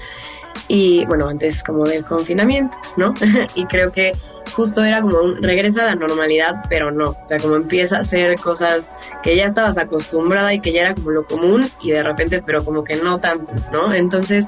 Y 0.68 1.06
bueno, 1.06 1.28
antes 1.28 1.64
como 1.64 1.86
del 1.86 2.04
confinamiento, 2.04 2.78
¿no? 2.98 3.14
y 3.56 3.66
creo 3.66 3.92
que 3.92 4.14
justo 4.54 4.84
era 4.84 5.02
como 5.02 5.20
un 5.20 5.42
regresa 5.42 5.84
a 5.84 5.86
la 5.86 5.96
normalidad, 5.96 6.64
pero 6.70 6.92
no, 6.92 7.10
o 7.10 7.26
sea, 7.26 7.40
como 7.40 7.56
empieza 7.56 7.98
a 7.98 8.00
hacer 8.02 8.40
cosas 8.40 8.96
que 9.24 9.36
ya 9.36 9.46
estabas 9.46 9.78
acostumbrada 9.78 10.54
y 10.54 10.60
que 10.60 10.72
ya 10.72 10.82
era 10.82 10.96
como 10.96 11.12
lo 11.12 11.26
común 11.26 11.70
y 11.82 11.92
de 11.92 12.04
repente, 12.04 12.42
pero 12.46 12.64
como 12.64 12.84
que 12.84 12.96
no 12.98 13.20
tanto, 13.20 13.54
¿no? 13.72 13.94
Entonces, 13.94 14.48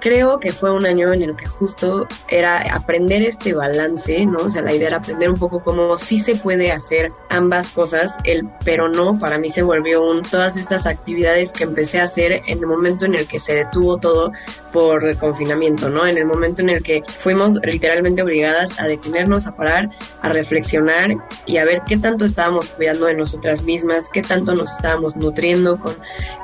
creo 0.00 0.40
que 0.40 0.52
fue 0.52 0.72
un 0.72 0.86
año 0.86 1.12
en 1.12 1.22
el 1.22 1.36
que 1.36 1.46
justo 1.46 2.08
era 2.28 2.74
aprender 2.74 3.22
este 3.22 3.52
balance, 3.52 4.26
¿no? 4.26 4.38
O 4.38 4.50
sea, 4.50 4.62
la 4.62 4.74
idea 4.74 4.88
era 4.88 4.96
aprender 4.96 5.30
un 5.30 5.38
poco 5.38 5.62
cómo 5.62 5.98
sí 5.98 6.18
se 6.18 6.34
puede 6.34 6.72
hacer 6.72 7.12
ambas 7.28 7.70
cosas, 7.70 8.16
el 8.24 8.48
pero 8.64 8.88
no 8.88 9.18
para 9.18 9.38
mí 9.38 9.50
se 9.50 9.62
volvió 9.62 10.02
un 10.02 10.22
todas 10.22 10.56
estas 10.56 10.86
actividades 10.86 11.52
que 11.52 11.64
empecé 11.64 12.00
a 12.00 12.04
hacer 12.04 12.32
en 12.46 12.58
el 12.58 12.66
momento 12.66 13.04
en 13.04 13.14
el 13.14 13.26
que 13.26 13.38
se 13.38 13.54
detuvo 13.54 13.98
todo 13.98 14.32
por 14.72 15.16
confinamiento, 15.18 15.90
¿no? 15.90 16.06
En 16.06 16.16
el 16.16 16.24
momento 16.24 16.62
en 16.62 16.70
el 16.70 16.82
que 16.82 17.02
fuimos 17.06 17.58
literalmente 17.62 18.22
obligadas 18.22 18.78
a 18.80 18.86
detenernos, 18.86 19.29
a 19.46 19.56
parar, 19.56 19.90
a 20.22 20.28
reflexionar 20.28 21.16
y 21.46 21.58
a 21.58 21.64
ver 21.64 21.82
qué 21.86 21.96
tanto 21.96 22.24
estábamos 22.24 22.68
cuidando 22.68 23.06
de 23.06 23.14
nosotras 23.14 23.62
mismas, 23.62 24.08
qué 24.12 24.22
tanto 24.22 24.54
nos 24.54 24.72
estábamos 24.72 25.16
nutriendo 25.16 25.78
con, 25.78 25.94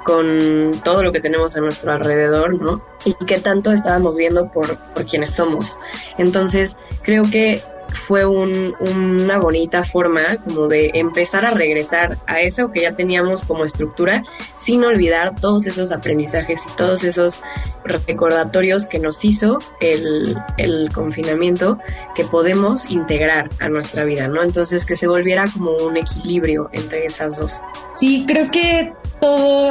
con 0.04 0.72
todo 0.84 1.02
lo 1.02 1.12
que 1.12 1.20
tenemos 1.20 1.56
a 1.56 1.60
nuestro 1.60 1.92
alrededor, 1.92 2.60
¿no? 2.60 2.82
Y 3.04 3.14
qué 3.26 3.38
tanto 3.38 3.72
estábamos 3.72 4.16
viendo 4.16 4.50
por, 4.50 4.76
por 4.78 5.04
quienes 5.06 5.32
somos. 5.32 5.78
Entonces, 6.18 6.76
creo 7.02 7.24
que 7.30 7.62
fue 7.92 8.24
una 8.26 9.38
bonita 9.38 9.84
forma 9.84 10.36
como 10.38 10.68
de 10.68 10.90
empezar 10.94 11.44
a 11.44 11.50
regresar 11.50 12.18
a 12.26 12.40
eso 12.40 12.70
que 12.70 12.82
ya 12.82 12.94
teníamos 12.94 13.44
como 13.44 13.64
estructura 13.64 14.22
sin 14.54 14.84
olvidar 14.84 15.34
todos 15.40 15.66
esos 15.66 15.92
aprendizajes 15.92 16.60
y 16.66 16.76
todos 16.76 17.04
esos 17.04 17.42
recordatorios 17.84 18.86
que 18.86 18.98
nos 18.98 19.24
hizo 19.24 19.58
el, 19.80 20.36
el 20.58 20.90
confinamiento 20.92 21.78
que 22.14 22.24
podemos 22.24 22.90
integrar 22.90 23.50
a 23.60 23.68
nuestra 23.68 24.04
vida, 24.04 24.28
¿no? 24.28 24.42
Entonces 24.42 24.86
que 24.86 24.96
se 24.96 25.06
volviera 25.06 25.46
como 25.52 25.72
un 25.72 25.96
equilibrio 25.96 26.68
entre 26.72 27.06
esas 27.06 27.38
dos. 27.38 27.60
Sí, 27.94 28.24
creo 28.26 28.50
que 28.50 28.92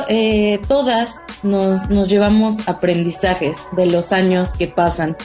eh, 0.07 0.59
todas 0.67 1.21
nos, 1.43 1.89
nos 1.89 2.07
llevamos 2.07 2.67
aprendizajes 2.67 3.57
de 3.75 3.85
los 3.87 4.11
años 4.13 4.53
que 4.53 4.67
pasan 4.67 5.15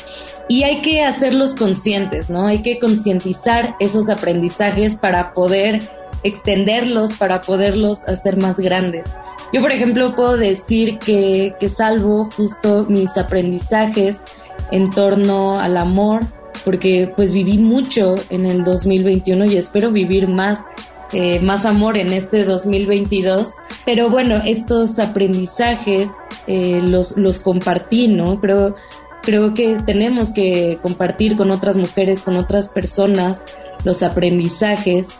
y 0.49 0.65
hay 0.65 0.81
que 0.81 1.03
hacerlos 1.03 1.55
conscientes, 1.55 2.29
¿no? 2.29 2.47
Hay 2.47 2.63
que 2.63 2.79
concientizar 2.79 3.77
esos 3.79 4.11
aprendizajes 4.11 4.97
para 4.97 5.33
poder 5.33 5.81
extenderlos, 6.23 7.15
para 7.15 7.41
poderlos 7.41 8.03
hacer 8.05 8.37
más 8.37 8.57
grandes. 8.57 9.07
Yo, 9.53 9.61
por 9.61 9.73
ejemplo, 9.73 10.15
puedo 10.15 10.37
decir 10.37 10.99
que, 10.99 11.55
que 11.59 11.69
salvo 11.69 12.29
justo 12.37 12.87
mis 12.89 13.17
aprendizajes 13.17 14.23
en 14.71 14.91
torno 14.91 15.57
al 15.59 15.77
amor, 15.77 16.21
porque 16.65 17.13
pues 17.17 17.33
viví 17.33 17.59
mucho 17.59 18.15
en 18.29 18.47
el 18.47 18.65
2021 18.65 19.47
y 19.47 19.57
espero 19.57 19.91
vivir 19.91 20.29
más 20.29 20.65
eh, 21.13 21.41
más 21.41 21.67
amor 21.67 21.99
en 21.99 22.13
este 22.13 22.45
2022. 22.45 23.55
Pero 23.85 24.11
bueno, 24.11 24.43
estos 24.45 24.99
aprendizajes 24.99 26.11
eh, 26.47 26.81
los, 26.83 27.17
los 27.17 27.41
compartí, 27.41 28.09
¿no? 28.09 28.41
Creo, 28.41 28.75
creo 29.23 29.55
que 29.55 29.81
tenemos 29.85 30.33
que 30.33 30.79
compartir 30.83 31.37
con 31.37 31.51
otras 31.51 31.77
mujeres, 31.77 32.23
con 32.23 32.37
otras 32.37 32.69
personas 32.69 33.45
los 33.85 34.03
aprendizajes. 34.03 35.19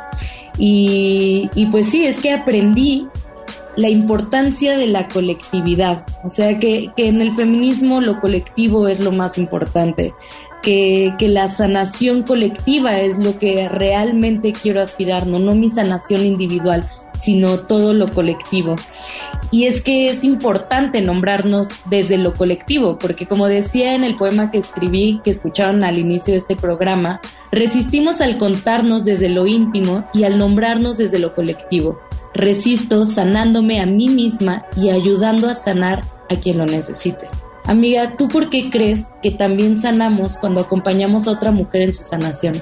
Y, 0.59 1.51
y 1.55 1.67
pues 1.67 1.87
sí, 1.87 2.05
es 2.05 2.19
que 2.21 2.33
aprendí 2.33 3.09
la 3.77 3.89
importancia 3.89 4.77
de 4.77 4.87
la 4.87 5.09
colectividad, 5.09 6.05
o 6.25 6.29
sea 6.29 6.59
que, 6.59 6.91
que, 6.97 7.09
en 7.09 7.21
el 7.23 7.33
feminismo 7.33 8.01
lo 8.01 8.21
colectivo 8.21 8.89
es 8.89 9.01
lo 9.01 9.13
más 9.13 9.39
importante, 9.39 10.13
que, 10.63 11.15
la 11.21 11.49
sanación 11.49 12.23
colectiva 12.23 12.99
es 12.99 13.19
lo 13.19 13.39
que 13.39 13.69
realmente 13.69 14.53
quiero 14.53 14.81
aspirar, 14.81 15.27
no, 15.27 15.39
no 15.39 15.55
mi 15.55 15.71
sanación 15.71 16.25
individual, 16.25 16.89
sino 17.19 17.61
todo 17.61 17.93
lo 17.93 18.09
colectivo. 18.09 18.77
Y 19.51 19.67
es 19.67 19.83
que 19.83 20.09
es 20.09 20.25
importante 20.25 21.03
nombrarnos 21.03 21.69
desde 21.87 22.19
lo 22.19 22.35
colectivo, 22.35 22.99
porque 22.99 23.27
como 23.27 23.47
decía 23.47 23.95
en 23.95 24.05
el 24.05 24.17
poema 24.17 24.51
que 24.51 24.59
escribí, 24.59 25.21
que 25.23 25.31
escucharon 25.31 25.85
al 25.85 25.99
inicio 25.99 26.33
de 26.33 26.39
este 26.39 26.57
programa, 26.57 27.21
resistimos 27.53 28.21
al 28.21 28.39
contarnos 28.39 29.05
desde 29.05 29.29
lo 29.29 29.47
íntimo 29.47 30.05
y 30.15 30.25
al 30.25 30.39
nombrarnos 30.39 30.97
desde 30.97 31.19
lo 31.19 31.35
colectivo. 31.35 31.99
Resisto 32.33 33.05
sanándome 33.05 33.81
a 33.81 33.87
mí 33.87 34.09
misma 34.09 34.65
y 34.77 34.91
ayudando 34.91 35.49
a 35.49 35.55
sanar 35.55 36.05
a 36.31 36.37
quien 36.37 36.59
lo 36.59 36.65
necesite. 36.65 37.29
Amiga, 37.65 38.17
¿tú 38.17 38.29
por 38.29 38.51
qué 38.51 38.69
crees 38.71 39.07
que 39.23 39.31
también 39.31 39.79
sanamos 39.79 40.37
cuando 40.37 40.61
acompañamos 40.61 41.29
a 41.29 41.33
otra 41.33 41.51
mujer 41.51 41.83
en 41.83 41.95
su 41.95 42.03
sanación? 42.03 42.55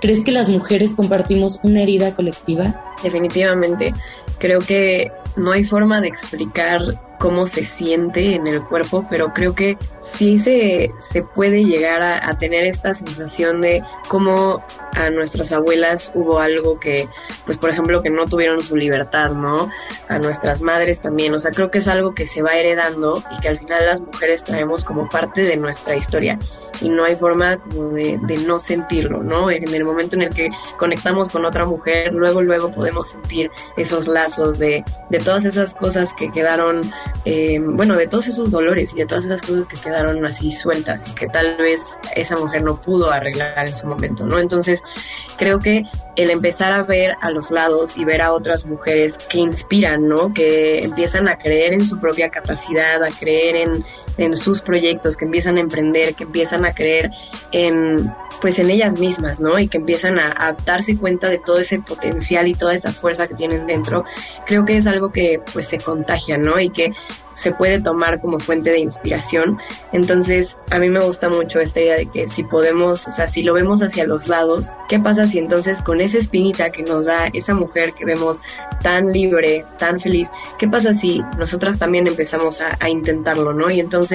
¿Crees 0.00 0.22
que 0.24 0.32
las 0.32 0.48
mujeres 0.48 0.94
compartimos 0.94 1.60
una 1.62 1.82
herida 1.82 2.14
colectiva? 2.14 2.94
Definitivamente. 3.02 3.92
Creo 4.38 4.60
que 4.60 5.10
no 5.36 5.52
hay 5.52 5.64
forma 5.64 6.00
de 6.00 6.08
explicar 6.08 6.80
cómo 7.18 7.46
se 7.46 7.64
siente 7.64 8.34
en 8.34 8.46
el 8.46 8.62
cuerpo, 8.62 9.06
pero 9.08 9.32
creo 9.32 9.54
que 9.54 9.78
sí 10.00 10.38
se, 10.38 10.92
se 10.98 11.22
puede 11.22 11.64
llegar 11.64 12.02
a, 12.02 12.36
tener 12.38 12.64
esta 12.64 12.92
sensación 12.92 13.60
de 13.60 13.82
cómo 14.08 14.62
a 14.92 15.10
nuestras 15.10 15.52
abuelas 15.52 16.12
hubo 16.14 16.38
algo 16.38 16.78
que, 16.78 17.08
pues 17.46 17.56
por 17.56 17.70
ejemplo, 17.70 18.02
que 18.02 18.10
no 18.10 18.26
tuvieron 18.26 18.60
su 18.60 18.76
libertad, 18.76 19.30
¿no? 19.30 19.70
A 20.08 20.18
nuestras 20.18 20.60
madres 20.60 21.00
también, 21.00 21.34
o 21.34 21.38
sea, 21.38 21.50
creo 21.50 21.70
que 21.70 21.78
es 21.78 21.88
algo 21.88 22.14
que 22.14 22.26
se 22.26 22.42
va 22.42 22.56
heredando 22.56 23.22
y 23.36 23.40
que 23.40 23.48
al 23.48 23.58
final 23.58 23.86
las 23.86 24.00
mujeres 24.00 24.44
traemos 24.44 24.84
como 24.84 25.08
parte 25.08 25.42
de 25.42 25.56
nuestra 25.56 25.96
historia 25.96 26.38
y 26.80 26.88
no 26.88 27.04
hay 27.04 27.16
forma 27.16 27.58
como 27.58 27.90
de, 27.90 28.18
de 28.22 28.36
no 28.38 28.60
sentirlo, 28.60 29.22
¿no? 29.22 29.50
En 29.50 29.72
el 29.72 29.84
momento 29.84 30.16
en 30.16 30.22
el 30.22 30.34
que 30.34 30.50
conectamos 30.78 31.28
con 31.28 31.44
otra 31.44 31.66
mujer, 31.66 32.12
luego, 32.12 32.42
luego 32.42 32.70
podemos 32.70 33.08
sentir 33.08 33.50
esos 33.76 34.08
lazos 34.08 34.58
de, 34.58 34.84
de 35.10 35.18
todas 35.20 35.44
esas 35.44 35.74
cosas 35.74 36.12
que 36.14 36.30
quedaron 36.30 36.82
eh, 37.24 37.58
bueno, 37.60 37.96
de 37.96 38.06
todos 38.06 38.28
esos 38.28 38.50
dolores 38.50 38.92
y 38.94 38.98
de 38.98 39.06
todas 39.06 39.24
esas 39.24 39.42
cosas 39.42 39.66
que 39.66 39.76
quedaron 39.76 40.24
así 40.24 40.52
sueltas 40.52 41.08
y 41.08 41.14
que 41.14 41.26
tal 41.28 41.56
vez 41.56 41.98
esa 42.14 42.36
mujer 42.36 42.62
no 42.62 42.80
pudo 42.80 43.10
arreglar 43.10 43.66
en 43.66 43.74
su 43.74 43.86
momento, 43.86 44.26
¿no? 44.26 44.38
Entonces, 44.38 44.82
creo 45.36 45.58
que 45.58 45.84
el 46.16 46.30
empezar 46.30 46.72
a 46.72 46.82
ver 46.82 47.16
a 47.20 47.30
los 47.30 47.50
lados 47.50 47.96
y 47.96 48.04
ver 48.04 48.22
a 48.22 48.32
otras 48.32 48.64
mujeres 48.64 49.18
que 49.18 49.38
inspiran, 49.38 50.08
¿no? 50.08 50.32
Que 50.32 50.84
empiezan 50.84 51.28
a 51.28 51.36
creer 51.36 51.74
en 51.74 51.84
su 51.84 51.98
propia 51.98 52.30
capacidad, 52.30 53.02
a 53.02 53.10
creer 53.10 53.56
en, 53.56 53.84
en 54.18 54.36
sus 54.36 54.62
proyectos, 54.62 55.16
que 55.16 55.24
empiezan 55.24 55.56
a 55.56 55.60
emprender, 55.60 56.14
que 56.14 56.24
empiezan 56.24 56.64
a 56.64 56.74
creer 56.74 57.10
en, 57.52 58.12
pues 58.40 58.58
en 58.58 58.70
ellas 58.70 58.98
mismas, 58.98 59.40
¿no? 59.40 59.58
Y 59.58 59.68
que 59.68 59.78
empiezan 59.78 60.18
a, 60.18 60.32
a 60.36 60.52
darse 60.52 60.96
cuenta 60.96 61.28
de 61.28 61.38
todo 61.38 61.58
ese 61.58 61.78
potencial 61.78 62.48
y 62.48 62.54
toda 62.54 62.74
esa 62.74 62.92
fuerza 62.92 63.26
que 63.26 63.34
tienen 63.34 63.66
dentro, 63.66 64.04
creo 64.46 64.64
que 64.64 64.76
es 64.76 64.86
algo 64.86 65.12
que 65.12 65.40
pues 65.52 65.66
se 65.68 65.78
contagia, 65.78 66.38
¿no? 66.38 66.58
Y 66.60 66.70
que 66.70 66.92
se 67.36 67.52
puede 67.52 67.80
tomar 67.80 68.20
como 68.20 68.40
fuente 68.40 68.70
de 68.70 68.78
inspiración. 68.78 69.58
Entonces, 69.92 70.58
a 70.70 70.78
mí 70.78 70.88
me 70.88 71.00
gusta 71.00 71.28
mucho 71.28 71.60
esta 71.60 71.80
idea 71.80 71.96
de 71.96 72.06
que 72.06 72.28
si 72.28 72.42
podemos, 72.42 73.06
o 73.06 73.10
sea, 73.10 73.28
si 73.28 73.42
lo 73.42 73.52
vemos 73.52 73.82
hacia 73.82 74.06
los 74.06 74.26
lados, 74.26 74.72
¿qué 74.88 74.98
pasa 74.98 75.26
si 75.28 75.38
entonces 75.38 75.82
con 75.82 76.00
esa 76.00 76.18
espinita 76.18 76.70
que 76.70 76.82
nos 76.82 77.06
da 77.06 77.28
esa 77.32 77.54
mujer 77.54 77.92
que 77.92 78.06
vemos 78.06 78.40
tan 78.82 79.12
libre, 79.12 79.64
tan 79.78 80.00
feliz, 80.00 80.30
qué 80.58 80.66
pasa 80.66 80.94
si 80.94 81.22
nosotras 81.38 81.78
también 81.78 82.06
empezamos 82.06 82.60
a, 82.60 82.76
a 82.80 82.88
intentarlo, 82.88 83.52
¿no? 83.52 83.70
Y 83.70 83.80
entonces 83.80 84.05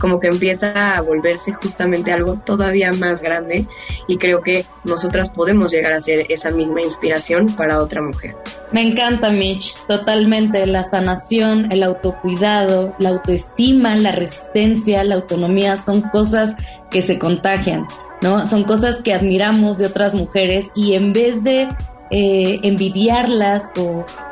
como 0.00 0.20
que 0.20 0.28
empieza 0.28 0.96
a 0.96 1.00
volverse 1.00 1.52
justamente 1.52 2.12
algo 2.12 2.36
todavía 2.36 2.92
más 2.92 3.20
grande 3.20 3.66
y 4.06 4.16
creo 4.16 4.40
que 4.40 4.64
nosotras 4.84 5.28
podemos 5.30 5.70
llegar 5.72 5.92
a 5.92 6.00
ser 6.00 6.26
esa 6.28 6.50
misma 6.50 6.82
inspiración 6.82 7.46
para 7.56 7.82
otra 7.82 8.00
mujer. 8.00 8.36
Me 8.72 8.82
encanta, 8.82 9.30
Mitch, 9.30 9.74
totalmente 9.86 10.66
la 10.66 10.84
sanación, 10.84 11.70
el 11.72 11.82
autocuidado, 11.82 12.94
la 12.98 13.10
autoestima, 13.10 13.96
la 13.96 14.12
resistencia, 14.12 15.02
la 15.04 15.16
autonomía 15.16 15.76
son 15.76 16.02
cosas 16.02 16.54
que 16.90 17.02
se 17.02 17.18
contagian, 17.18 17.86
¿no? 18.22 18.46
Son 18.46 18.64
cosas 18.64 19.02
que 19.02 19.12
admiramos 19.12 19.78
de 19.78 19.86
otras 19.86 20.14
mujeres 20.14 20.70
y 20.74 20.94
en 20.94 21.12
vez 21.12 21.42
de 21.42 21.68
eh, 22.10 22.60
envidiarlas 22.62 23.64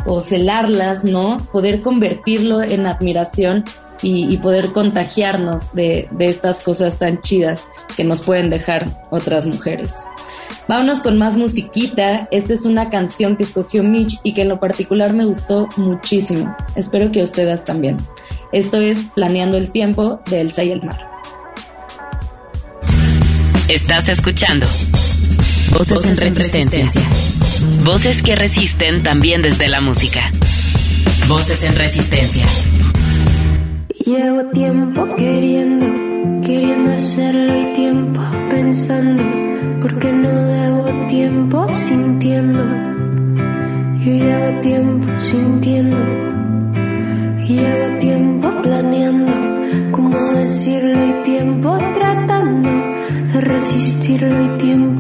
o, 0.07 0.21
celarlas, 0.21 1.05
¿no? 1.05 1.37
Poder 1.53 1.83
convertirlo 1.83 2.63
en 2.63 2.87
admiración 2.87 3.65
y, 4.03 4.37
poder 4.39 4.73
contagiarnos 4.73 5.73
de, 5.75 6.09
estas 6.19 6.61
cosas 6.61 6.99
tan 6.99 7.23
chidas 7.23 7.67
que 7.97 8.05
nos 8.05 8.23
pueden 8.23 8.51
dejar 8.51 9.03
otras 9.11 9.47
mujeres. 9.47 9.97
Vámonos 10.69 11.01
con 11.01 11.19
más 11.19 11.37
musiquita. 11.37 12.29
Esta 12.31 12.53
es 12.53 12.65
una 12.65 12.91
canción 12.91 13.37
que 13.37 13.45
escogió 13.45 13.83
Mitch 13.83 14.19
y 14.23 14.35
que 14.35 14.43
en 14.43 14.49
lo 14.49 14.61
particular 14.61 15.13
me 15.13 15.25
gustó 15.25 15.69
muchísimo. 15.77 16.55
Espero 16.75 17.11
que 17.13 17.23
ustedes 17.23 17.65
también. 17.65 17.97
Esto 18.53 18.79
es 18.79 19.05
Planeando 19.15 19.57
el 19.57 19.71
Tiempo 19.71 20.21
de 20.29 20.41
Elsa 20.41 20.65
y 20.65 20.73
el 20.73 20.83
Mar. 20.83 21.09
Estás 23.69 24.09
escuchando 24.09 24.67
Voces, 25.73 26.05
en 26.07 26.17
resistencia. 26.17 26.89
Voces 27.85 28.23
que 28.23 28.37
resisten 28.37 29.03
también 29.03 29.43
desde 29.43 29.69
la 29.69 29.81
música. 29.81 30.31
Voces 31.29 31.63
en 31.63 31.75
Resistencia. 31.75 32.47
Llevo 34.05 34.45
tiempo 34.51 35.07
queriendo, 35.17 35.87
queriendo 36.43 36.93
hacerlo 36.93 37.61
y 37.61 37.75
tiempo 37.75 38.21
pensando, 38.51 39.23
porque 39.83 40.13
no 40.13 40.29
debo 40.29 41.07
tiempo 41.09 41.67
sintiendo. 41.89 42.65
Yo 44.05 44.13
llevo 44.13 44.61
tiempo 44.61 45.09
sintiendo, 45.29 45.97
llevo 47.49 47.99
tiempo 47.99 48.63
planeando, 48.63 49.33
cómo 49.91 50.17
decirlo 50.35 51.07
y 51.09 51.23
tiempo 51.25 51.77
tratando 51.95 52.71
de 53.33 53.41
resistirlo 53.41 54.45
y 54.45 54.59
tiempo 54.59 54.96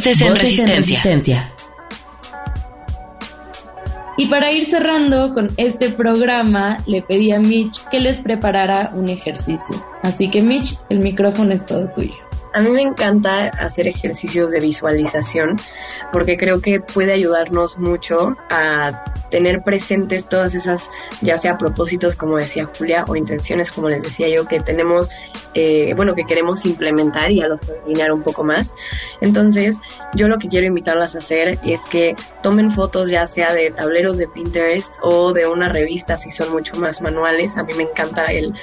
Voces 0.00 0.22
en, 0.22 0.34
resistencia. 0.34 1.52
Y 4.16 4.28
para 4.28 4.50
ir 4.50 4.64
cerrando 4.64 5.34
con 5.34 5.50
este 5.58 5.90
programa, 5.90 6.78
le 6.86 7.02
pedí 7.02 7.32
a 7.32 7.38
Mitch 7.38 7.86
que 7.90 8.00
les 8.00 8.18
preparara 8.18 8.92
un 8.94 9.10
ejercicio. 9.10 9.76
Así 10.02 10.30
que 10.30 10.40
Mitch, 10.40 10.78
el 10.88 11.00
micrófono 11.00 11.52
es 11.52 11.66
todo 11.66 11.90
tuyo. 11.90 12.14
A 12.52 12.60
mí 12.60 12.70
me 12.70 12.82
encanta 12.82 13.46
hacer 13.46 13.86
ejercicios 13.86 14.50
de 14.50 14.58
visualización 14.58 15.56
porque 16.12 16.36
creo 16.36 16.60
que 16.60 16.80
puede 16.80 17.12
ayudarnos 17.12 17.78
mucho 17.78 18.36
a 18.50 19.04
tener 19.30 19.62
presentes 19.62 20.28
todas 20.28 20.54
esas, 20.54 20.90
ya 21.20 21.38
sea 21.38 21.58
propósitos 21.58 22.16
como 22.16 22.36
decía 22.36 22.68
Julia 22.76 23.04
o 23.06 23.14
intenciones 23.14 23.70
como 23.70 23.88
les 23.88 24.02
decía 24.02 24.28
yo 24.28 24.46
que 24.46 24.58
tenemos, 24.58 25.08
eh, 25.54 25.92
bueno, 25.94 26.16
que 26.16 26.24
queremos 26.24 26.64
implementar 26.66 27.30
y 27.30 27.40
a 27.40 27.46
los 27.46 27.60
alinear 27.84 28.12
un 28.12 28.22
poco 28.22 28.42
más. 28.42 28.74
Entonces, 29.20 29.76
yo 30.14 30.26
lo 30.26 30.38
que 30.38 30.48
quiero 30.48 30.66
invitarlas 30.66 31.14
a 31.14 31.18
hacer 31.18 31.58
es 31.64 31.82
que 31.82 32.16
tomen 32.42 32.72
fotos 32.72 33.10
ya 33.10 33.26
sea 33.28 33.52
de 33.52 33.70
tableros 33.70 34.16
de 34.16 34.26
Pinterest 34.26 34.94
o 35.02 35.32
de 35.32 35.46
una 35.46 35.68
revista 35.68 36.18
si 36.18 36.32
son 36.32 36.50
mucho 36.50 36.74
más 36.76 37.00
manuales. 37.00 37.56
A 37.56 37.62
mí 37.62 37.74
me 37.74 37.84
encanta 37.84 38.26
el 38.26 38.54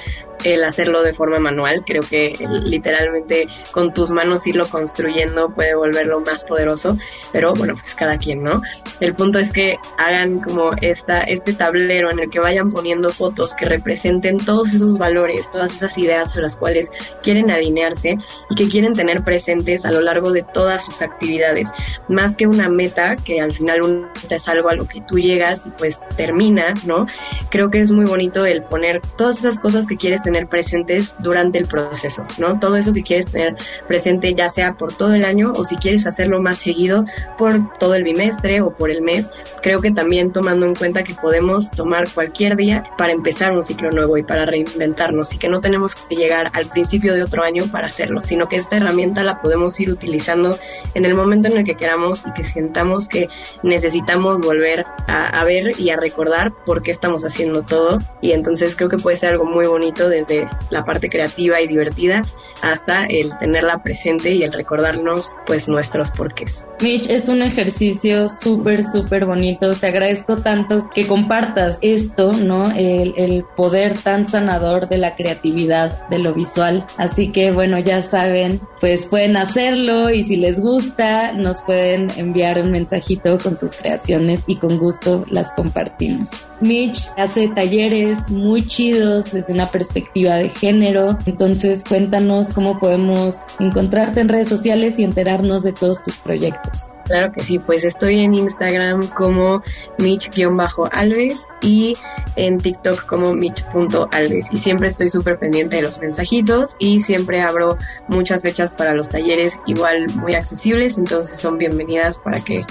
el 0.44 0.64
hacerlo 0.64 1.02
de 1.02 1.12
forma 1.12 1.38
manual. 1.38 1.82
Creo 1.86 2.02
que 2.02 2.34
literalmente 2.64 3.48
con 3.78 3.94
tus 3.94 4.10
manos 4.10 4.44
irlo 4.44 4.66
construyendo 4.66 5.50
puede 5.50 5.76
volverlo 5.76 6.20
más 6.20 6.42
poderoso, 6.42 6.98
pero 7.30 7.52
bueno, 7.54 7.76
pues 7.76 7.94
cada 7.94 8.18
quien, 8.18 8.42
¿no? 8.42 8.60
El 8.98 9.14
punto 9.14 9.38
es 9.38 9.52
que 9.52 9.78
hagan 9.98 10.40
como 10.40 10.72
esta, 10.80 11.20
este 11.20 11.52
tablero 11.52 12.10
en 12.10 12.18
el 12.18 12.28
que 12.28 12.40
vayan 12.40 12.72
poniendo 12.72 13.10
fotos 13.10 13.54
que 13.54 13.66
representen 13.66 14.38
todos 14.38 14.74
esos 14.74 14.98
valores, 14.98 15.48
todas 15.52 15.76
esas 15.76 15.96
ideas 15.96 16.36
a 16.36 16.40
las 16.40 16.56
cuales 16.56 16.90
quieren 17.22 17.52
alinearse 17.52 18.16
y 18.50 18.54
que 18.56 18.68
quieren 18.68 18.94
tener 18.94 19.22
presentes 19.22 19.84
a 19.84 19.92
lo 19.92 20.00
largo 20.00 20.32
de 20.32 20.42
todas 20.42 20.84
sus 20.84 21.00
actividades. 21.00 21.70
Más 22.08 22.34
que 22.34 22.48
una 22.48 22.68
meta, 22.68 23.14
que 23.14 23.40
al 23.40 23.52
final 23.52 24.10
es 24.28 24.48
algo 24.48 24.70
a 24.70 24.74
lo 24.74 24.88
que 24.88 25.02
tú 25.02 25.20
llegas 25.20 25.68
y 25.68 25.70
pues 25.70 26.00
termina, 26.16 26.74
¿no? 26.84 27.06
Creo 27.48 27.70
que 27.70 27.80
es 27.80 27.92
muy 27.92 28.06
bonito 28.06 28.44
el 28.44 28.64
poner 28.64 29.00
todas 29.16 29.38
esas 29.38 29.56
cosas 29.56 29.86
que 29.86 29.96
quieres 29.96 30.20
tener 30.20 30.48
presentes 30.48 31.14
durante 31.20 31.58
el 31.58 31.66
proceso, 31.66 32.26
¿no? 32.38 32.58
Todo 32.58 32.74
eso 32.74 32.92
que 32.92 33.04
quieres 33.04 33.28
tener 33.28 33.56
presente 33.86 34.34
ya 34.34 34.50
sea 34.50 34.74
por 34.74 34.94
todo 34.94 35.14
el 35.14 35.24
año 35.24 35.52
o 35.56 35.64
si 35.64 35.76
quieres 35.76 36.06
hacerlo 36.06 36.40
más 36.40 36.58
seguido 36.58 37.04
por 37.38 37.78
todo 37.78 37.94
el 37.94 38.04
bimestre 38.04 38.60
o 38.60 38.70
por 38.74 38.90
el 38.90 39.00
mes. 39.00 39.30
Creo 39.62 39.80
que 39.80 39.90
también 39.90 40.32
tomando 40.32 40.66
en 40.66 40.74
cuenta 40.74 41.02
que 41.02 41.14
podemos 41.14 41.70
tomar 41.70 42.08
cualquier 42.12 42.56
día 42.56 42.84
para 42.98 43.12
empezar 43.12 43.52
un 43.52 43.62
ciclo 43.62 43.90
nuevo 43.90 44.18
y 44.18 44.22
para 44.22 44.44
reinventarnos 44.44 45.32
y 45.32 45.38
que 45.38 45.48
no 45.48 45.60
tenemos 45.60 45.94
que 45.94 46.16
llegar 46.16 46.50
al 46.52 46.66
principio 46.66 47.14
de 47.14 47.22
otro 47.22 47.42
año 47.42 47.64
para 47.72 47.86
hacerlo, 47.86 48.22
sino 48.22 48.48
que 48.48 48.56
esta 48.56 48.76
herramienta 48.76 49.22
la 49.22 49.40
podemos 49.40 49.78
ir 49.80 49.90
utilizando 49.90 50.58
en 50.94 51.04
el 51.04 51.14
momento 51.14 51.48
en 51.48 51.56
el 51.56 51.64
que 51.64 51.74
queramos 51.74 52.26
y 52.26 52.32
que 52.34 52.44
sientamos 52.44 53.08
que 53.08 53.28
necesitamos 53.62 54.40
volver 54.40 54.84
a, 55.06 55.40
a 55.40 55.44
ver 55.44 55.78
y 55.80 55.90
a 55.90 55.96
recordar 55.96 56.52
por 56.66 56.82
qué 56.82 56.90
estamos 56.90 57.24
haciendo 57.24 57.62
todo 57.62 57.98
y 58.20 58.32
entonces 58.32 58.76
creo 58.76 58.88
que 58.88 58.98
puede 58.98 59.16
ser 59.16 59.32
algo 59.32 59.44
muy 59.44 59.66
bonito 59.66 60.08
de 60.08 60.18
desde 60.18 60.48
la 60.70 60.84
parte 60.84 61.08
creativa 61.08 61.60
y 61.60 61.66
divertida 61.66 62.24
hasta 62.62 63.04
el 63.04 63.32
tenerla 63.58 63.82
presente 63.82 64.30
y 64.30 64.42
el 64.42 64.52
recordarnos 64.52 65.30
pues 65.46 65.68
nuestros 65.68 66.10
porqués. 66.10 66.66
Mitch, 66.80 67.08
es 67.08 67.28
un 67.28 67.42
ejercicio 67.42 68.28
súper, 68.28 68.84
súper 68.84 69.26
bonito. 69.26 69.74
Te 69.74 69.88
agradezco 69.88 70.36
tanto 70.36 70.88
que 70.90 71.06
compartas 71.06 71.78
esto, 71.82 72.32
¿no? 72.32 72.70
El, 72.70 73.14
el 73.16 73.44
poder 73.56 73.98
tan 73.98 74.26
sanador 74.26 74.88
de 74.88 74.98
la 74.98 75.16
creatividad, 75.16 76.08
de 76.08 76.18
lo 76.18 76.34
visual. 76.34 76.86
Así 76.96 77.32
que 77.32 77.50
bueno, 77.50 77.78
ya 77.80 78.02
saben, 78.02 78.60
pues 78.80 79.06
pueden 79.06 79.36
hacerlo 79.36 80.10
y 80.10 80.22
si 80.22 80.36
les 80.36 80.60
gusta, 80.60 81.32
nos 81.32 81.60
pueden 81.62 82.08
enviar 82.16 82.60
un 82.62 82.70
mensajito 82.70 83.38
con 83.38 83.56
sus 83.56 83.72
creaciones 83.72 84.44
y 84.46 84.56
con 84.56 84.78
gusto 84.78 85.24
las 85.28 85.52
compartimos. 85.52 86.30
Mitch 86.60 87.08
hace 87.16 87.48
talleres 87.48 88.28
muy 88.28 88.66
chidos 88.66 89.32
desde 89.32 89.52
una 89.52 89.70
perspectiva 89.72 90.36
de 90.36 90.48
género. 90.48 91.18
Entonces 91.26 91.82
cuéntanos 91.88 92.52
cómo 92.52 92.78
podemos 92.78 93.42
encontrarte 93.58 94.20
en 94.20 94.28
redes 94.28 94.48
sociales 94.48 94.98
y 94.98 95.04
enterarnos 95.04 95.62
de 95.62 95.72
todos 95.72 96.02
tus 96.02 96.16
proyectos. 96.16 96.90
Claro 97.08 97.32
que 97.32 97.42
sí, 97.42 97.58
pues 97.58 97.84
estoy 97.84 98.20
en 98.20 98.34
Instagram 98.34 99.08
como 99.08 99.62
Mitch-Alves 99.96 101.46
y 101.62 101.96
en 102.36 102.58
TikTok 102.58 103.06
como 103.06 103.32
Mitch.alves. 103.32 104.48
Y 104.52 104.58
siempre 104.58 104.88
estoy 104.88 105.08
súper 105.08 105.38
pendiente 105.38 105.76
de 105.76 105.82
los 105.82 105.98
mensajitos 105.98 106.76
y 106.78 107.00
siempre 107.00 107.40
abro 107.40 107.78
muchas 108.08 108.42
fechas 108.42 108.74
para 108.74 108.92
los 108.92 109.08
talleres 109.08 109.58
igual 109.66 110.06
muy 110.16 110.34
accesibles, 110.34 110.98
entonces 110.98 111.40
son 111.40 111.56
bienvenidas 111.56 112.18
para 112.18 112.40
que 112.40 112.64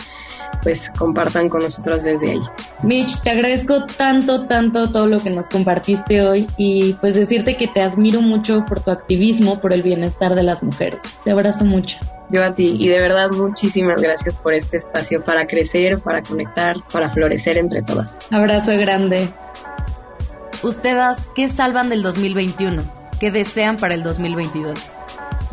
pues 0.62 0.91
compartan 0.97 1.50
con 1.50 1.62
nosotros 1.62 2.04
desde 2.04 2.32
ahí. 2.32 2.41
Mitch, 2.84 3.21
te 3.21 3.32
agradezco 3.32 3.86
tanto, 3.86 4.47
tanto 4.47 4.91
todo 4.91 5.08
lo 5.08 5.19
que 5.19 5.32
nos 5.32 5.50
compartiste 5.50 6.21
hoy 6.21 6.47
y 6.58 6.93
pues 6.93 7.15
decirte 7.15 7.58
que 7.58 7.67
te 7.67 7.82
admiro 7.82 8.21
mucho 8.21 8.63
por 8.67 8.82
tu 8.82 8.91
activismo 8.91 9.60
por 9.60 9.73
el 9.73 9.82
bienestar 9.82 10.36
de 10.36 10.43
las 10.43 10.62
mujeres. 10.62 11.04
Te 11.23 11.32
abrazo 11.32 11.65
mucho. 11.65 11.97
Yo 12.29 12.43
a 12.43 12.53
ti 12.53 12.75
y 12.77 12.89
de 12.89 12.99
verdad 12.99 13.29
muchísimas 13.31 14.01
gracias 14.01 14.35
por 14.35 14.53
este 14.53 14.77
espacio 14.77 15.23
para 15.23 15.47
crecer, 15.47 15.99
para 15.99 16.21
conectar, 16.21 16.75
para 16.91 17.09
florecer 17.09 17.57
entre 17.57 17.81
todas. 17.81 18.17
Abrazo 18.31 18.73
grande. 18.73 19.29
¿Ustedes 20.63 21.29
qué 21.35 21.47
salvan 21.47 21.89
del 21.89 22.01
2021? 22.01 22.83
¿Qué 23.19 23.31
desean 23.31 23.77
para 23.77 23.93
el 23.93 24.03
2022? 24.03 24.93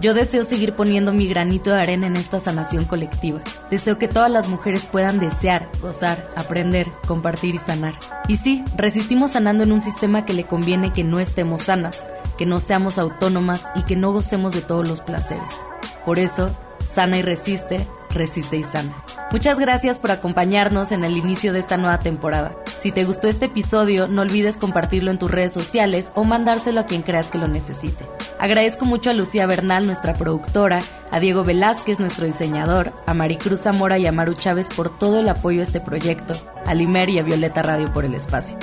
Yo 0.01 0.13
deseo 0.13 0.43
seguir 0.43 0.75
poniendo 0.75 1.13
mi 1.13 1.29
granito 1.29 1.71
de 1.71 1.81
arena 1.81 2.09
en 2.09 2.17
esta 2.17 2.41
sanación 2.41 2.85
colectiva. 2.85 3.41
Deseo 3.71 3.97
que 3.97 4.09
todas 4.09 4.31
las 4.31 4.49
mujeres 4.49 4.87
puedan 4.87 5.21
desear, 5.21 5.69
gozar, 5.81 6.29
aprender, 6.35 6.89
compartir 7.07 7.55
y 7.55 7.59
sanar. 7.59 7.95
Y 8.27 8.37
sí, 8.37 8.65
resistimos 8.77 9.33
sanando 9.33 9.63
en 9.63 9.73
un 9.73 9.81
sistema 9.81 10.25
que 10.25 10.35
le 10.35 10.45
conviene 10.45 10.93
que 10.93 11.05
no 11.05 11.21
estemos 11.21 11.63
sanas, 11.63 12.05
que 12.37 12.45
no 12.45 12.59
seamos 12.59 12.99
autónomas 12.99 13.69
y 13.77 13.85
que 13.85 13.95
no 13.95 14.13
gocemos 14.13 14.53
de 14.53 14.63
todos 14.63 14.89
los 14.89 15.01
placeres. 15.01 15.61
Por 16.05 16.19
eso, 16.19 16.51
sana 16.87 17.19
y 17.19 17.23
resiste, 17.23 17.87
resiste 18.11 18.57
y 18.57 18.63
sana. 18.65 18.95
Muchas 19.31 19.59
gracias 19.59 19.99
por 19.99 20.11
acompañarnos 20.13 20.93
en 20.93 21.05
el 21.05 21.17
inicio 21.17 21.53
de 21.53 21.59
esta 21.59 21.77
nueva 21.77 21.99
temporada. 21.99 22.55
Si 22.79 22.93
te 22.93 23.05
gustó 23.05 23.29
este 23.29 23.47
episodio, 23.47 24.07
no 24.07 24.23
olvides 24.23 24.59
compartirlo 24.59 25.11
en 25.11 25.19
tus 25.19 25.31
redes 25.31 25.53
sociales 25.53 26.13
o 26.15 26.25
mandárselo 26.25 26.81
a 26.81 26.87
quien 26.87 27.03
creas 27.03 27.31
que 27.31 27.39
lo 27.39 27.49
necesite. 27.49 28.07
Agradezco 28.39 28.85
mucho 28.85 29.11
a 29.11 29.15
Lucía 29.15 29.47
Bernal, 29.47 29.87
nuestra 29.87 30.15
productora, 30.15 30.83
a 31.11 31.19
Diego 31.19 31.45
Velázquez, 31.45 31.99
nuestro 31.99 32.27
diseñador, 32.27 32.93
a 33.07 33.15
Maricruz 33.15 33.63
Zamora 33.63 33.99
y 33.99 34.07
a 34.07 34.13
Maru 34.13 34.35
Chávez 34.35 34.69
por 34.69 34.97
todo 34.97 35.19
el 35.19 35.29
apoyo 35.29 35.61
a 35.61 35.65
este 35.65 35.81
proyecto, 35.81 36.35
a 36.67 36.75
Limer 36.75 37.09
y 37.09 37.19
a 37.19 37.23
Violeta 37.23 37.63
Radio 37.63 37.93
por 37.93 38.05
el 38.05 38.15
espacio. 38.15 38.59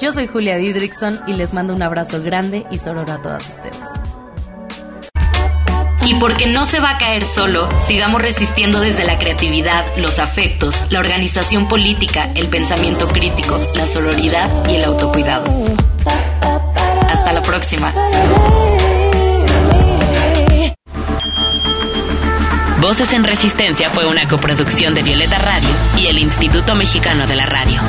Yo 0.00 0.12
soy 0.12 0.26
Julia 0.26 0.56
Didrickson 0.56 1.20
y 1.26 1.32
les 1.32 1.52
mando 1.54 1.74
un 1.74 1.82
abrazo 1.82 2.22
grande 2.22 2.66
y 2.70 2.78
sororo 2.78 3.12
a 3.12 3.22
todas 3.22 3.48
ustedes. 3.48 4.11
Y 6.04 6.14
porque 6.14 6.46
no 6.46 6.64
se 6.64 6.80
va 6.80 6.90
a 6.90 6.98
caer 6.98 7.24
solo, 7.24 7.68
sigamos 7.80 8.20
resistiendo 8.20 8.80
desde 8.80 9.04
la 9.04 9.18
creatividad, 9.18 9.84
los 9.96 10.18
afectos, 10.18 10.74
la 10.90 11.00
organización 11.00 11.68
política, 11.68 12.30
el 12.34 12.48
pensamiento 12.48 13.06
crítico, 13.08 13.60
la 13.76 13.86
sororidad 13.86 14.50
y 14.68 14.76
el 14.76 14.84
autocuidado. 14.84 15.46
Hasta 17.08 17.32
la 17.32 17.42
próxima. 17.42 17.92
Voces 22.80 23.12
en 23.12 23.22
Resistencia 23.22 23.90
fue 23.90 24.06
una 24.06 24.26
coproducción 24.28 24.92
de 24.92 25.02
Violeta 25.02 25.38
Radio 25.38 25.68
y 25.96 26.08
el 26.08 26.18
Instituto 26.18 26.74
Mexicano 26.74 27.28
de 27.28 27.36
la 27.36 27.46
Radio. 27.46 27.80